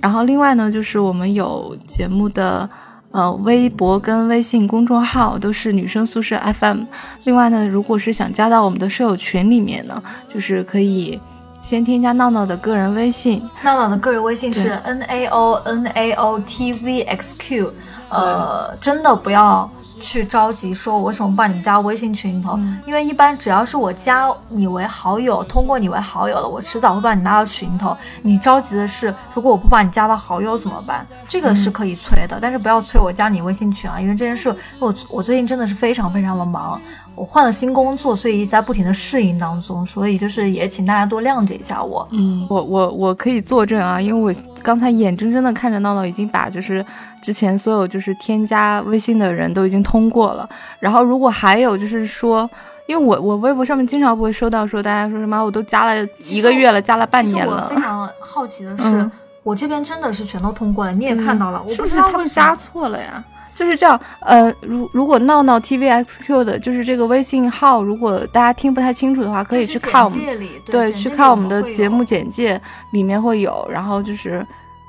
[0.00, 2.68] 然后另外呢，就是我们有节目的
[3.10, 6.84] 呃微博跟微信公众号都是女生宿舍 F M。
[7.24, 11.18] 另外呢，如果是想加到我们的舍友群里面呢，就是可以。
[11.64, 17.72] 先添加闹闹的个人微信，闹闹的个人微信是 n a o n a o t v x q，
[18.10, 27.96] 呃，真的不要去着急说我为什么不把你们加微信群里头，因为一般只要是我加你为好友，通过你为好友了，我迟早会把你拉到群里头。
[28.20, 31.06] 你着急的是，如果我不把你加到好友怎么办？
[31.26, 36.78] 这个是可以催的，但是不要催我加你微信群啊，因为这件事我我最近真的是非常非常的忙。
[37.16, 42.06] 我换了新工作，所以一直在不停的适应当中，所以就是也请大家多谅解一下我。
[42.10, 46.84] 嗯，我我我可以作证啊，因为我刚才眼睁睁的看着闹闹已经把就是
[47.22, 50.48] 之前所有就是添加微信的人都已经通过了，
[50.80, 52.48] 然后如果还有就是说
[52.86, 57.68] 因为我我微博上面经常不会收到说大家说什么我都加了一个月了，加了半年了。
[57.70, 59.10] 我非常好奇的是，
[59.42, 63.24] 我这边真的是全都通过了，你也看到了，是不是他们加错了呀？
[63.54, 70.18] 就是这样，呃，如如果闹闹 tvxq 的，就是这个微信号，如果大家听不太清楚的话，可以去看我们，
[70.66, 72.60] 对，去看我们的节目简介，
[72.92, 73.66] 里面会有。
[73.70, 74.44] 然后就是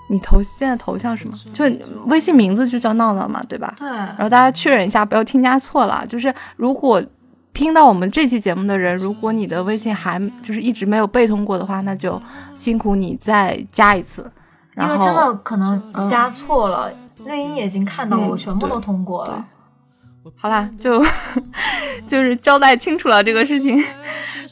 [0.10, 1.38] 你头现在头像什么？
[1.54, 1.66] 就
[2.08, 3.74] 微信名字就叫闹闹嘛，对吧？
[3.78, 3.88] 对。
[3.88, 6.04] 然后大家确认一下，不要添加错了。
[6.08, 7.02] 就是如果
[7.54, 12.22] 听到我们这期节目的人，如果你的微信还就是一直没有被通过的话，那就
[12.54, 14.30] 辛苦你再加一次。
[14.78, 16.92] 因为真的可能加错了。
[17.26, 19.46] 瑞英也已经看到了，我全部都通过了。
[20.36, 21.00] 好啦，就
[22.08, 23.80] 就是交代清楚了这个事情。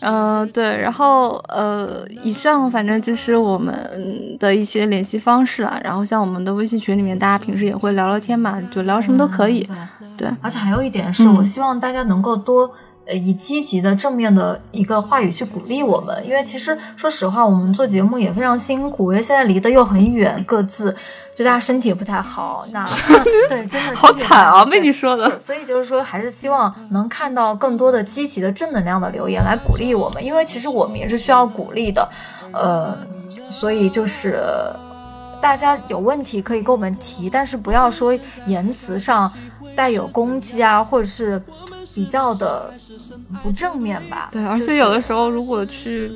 [0.02, 5.80] 嗯，对，然后呃，以上反正就是我们的一些联系方式了。
[5.84, 9.68] 然后像我们的微信群里面，大家平时也会聊聊天嘛，就聊什么都可以。
[10.18, 12.72] 对，而且还有一点是，我希望大家能够多。
[13.06, 20.96] 呃，以积极的、正面的一个话语去鼓励我们，因为其实说实话，我们做节目也非常辛苦，因为现在离得又很远，各自
[21.36, 22.66] 就大家身体也不太好。
[22.72, 22.86] 那
[23.50, 25.38] 对，真的好惨啊，被你说的。
[25.38, 32.08] 所以就是说，还是希望能看到更多的积极的、正能量的留言来鼓励我们，因为其实我们也是需要鼓励的。
[32.54, 32.98] 呃，
[33.50, 34.40] 所以就是
[35.42, 39.30] 大家有问题可以跟我们提，但是不要说言辞上
[39.76, 41.42] 带有攻击啊，或者是。
[41.96, 42.74] 比较的
[43.42, 44.30] 不正面吧？
[44.32, 46.12] 对，而且有的时候如果去，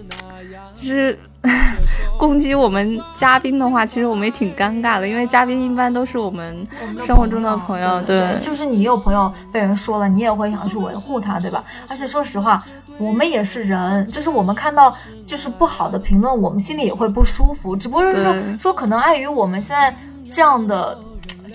[0.73, 1.17] 就是
[2.17, 6.65] 攻击我们嘉宾的话，其实我们也挺尴尬的，因为嘉宾一般都是我们
[6.99, 8.01] 生活中的朋友。
[8.03, 11.63] 对，就是你有朋友被人说了，你也会想去维护他，对吧？
[11.87, 12.63] 而且说实话，
[12.97, 17.75] 我们也是人，就是我们看到就是不好的评论，我们心里也会不舒服。
[17.75, 19.95] 只不过是说，说可能碍于我们现在
[20.31, 20.97] 这样的。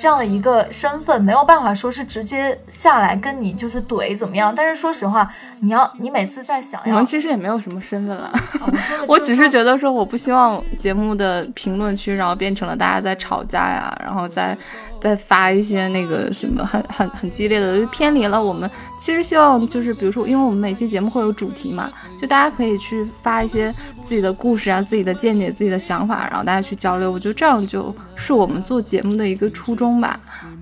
[0.02, 8.32] 这样的一个身份没有办法说是直接下来跟你就是怼怎么样，但是说实话，你要你每次在想，我们其实也没有什么身份了，
[9.06, 14.58] 我只是觉得说我不希望节目的评论区然后变成了大家在吵架呀，然后再
[15.02, 21.90] 再发一些那个什么很很很激烈的，就偏离了我们其实希望就是比如说，因为我们每期节目会有主题嘛，
[22.20, 23.72] 就大家可以去发一些
[24.02, 30.00] 自己的故事啊、自己的见解、自己的想法，然后大家去交流，我觉得这样就是我们做节目的一个初衷。
[30.00, 30.18] 吧，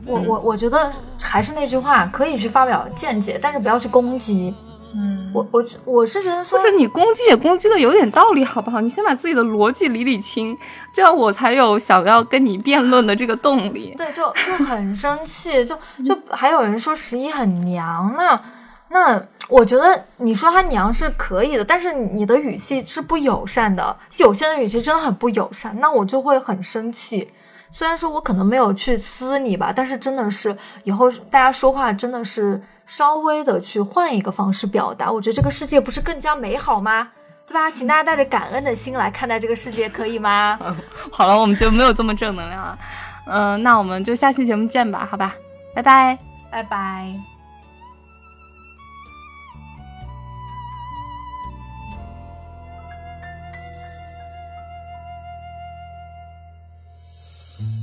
[0.07, 4.55] 我我我觉得还是那句话，可以去发表见解，但是不要去攻击。
[4.95, 8.81] 嗯，我我我是觉得说，是你攻击也攻击的有点道理，好不好？
[8.81, 10.57] 你先把自己的逻辑理理清，
[10.93, 13.95] 这样我才有想要跟你辩论的这个动力。
[13.97, 18.43] 对，就就很生气，就就还有人说十一很娘，那
[18.89, 27.31] 那我觉得你说他娘是可以的，但是你的语气是不友善的，有些人语气真的很不友善，那我就会很生气。
[27.73, 32.61] 虽然说我可能没有去撕你吧，但是真的是以后大家说话真的是
[32.91, 37.09] 稍微的去换一个方式表达，我觉得这个世界不是更加美好吗？
[37.47, 37.71] 对吧？
[37.71, 40.59] 请大家带着感恩的心来看待这个世界，可以吗？
[41.13, 42.79] 好了，我们就没有这么正能量了。
[43.27, 45.37] 嗯，那我们就下期节目见吧，好吧，
[45.73, 46.19] 拜拜，
[46.51, 47.15] 拜拜。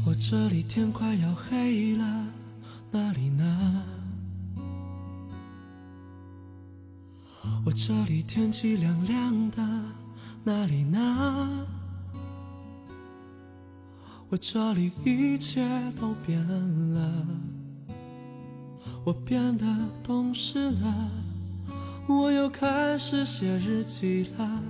[0.06, 2.04] 我这里天快要黑了，
[2.92, 3.84] 哪里呢？
[7.68, 9.62] 我这里天气凉凉的，
[10.46, 11.68] 哪里呢？
[14.30, 15.68] 我这里一切
[16.00, 16.40] 都变
[16.94, 17.28] 了，
[19.04, 19.66] 我变得
[20.02, 21.12] 懂事了，
[22.08, 24.64] 我又开始写日记了，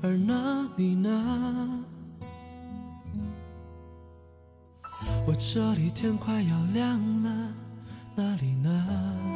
[0.00, 1.84] 而那你呢？
[5.26, 7.52] 我这里天快要亮了，
[8.14, 9.35] 哪里呢？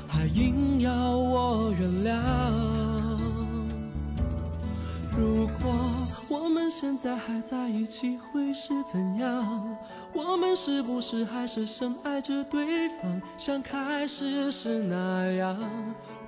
[0.11, 2.19] 还硬要我原谅。
[5.17, 5.73] 如果
[6.27, 9.77] 我们现在还在一起，会是怎样？
[10.13, 15.57] 我们是不是还是深爱着对方，像开始时那样？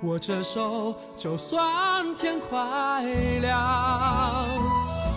[0.02, 3.04] 握着手，就算天快
[3.42, 4.93] 亮。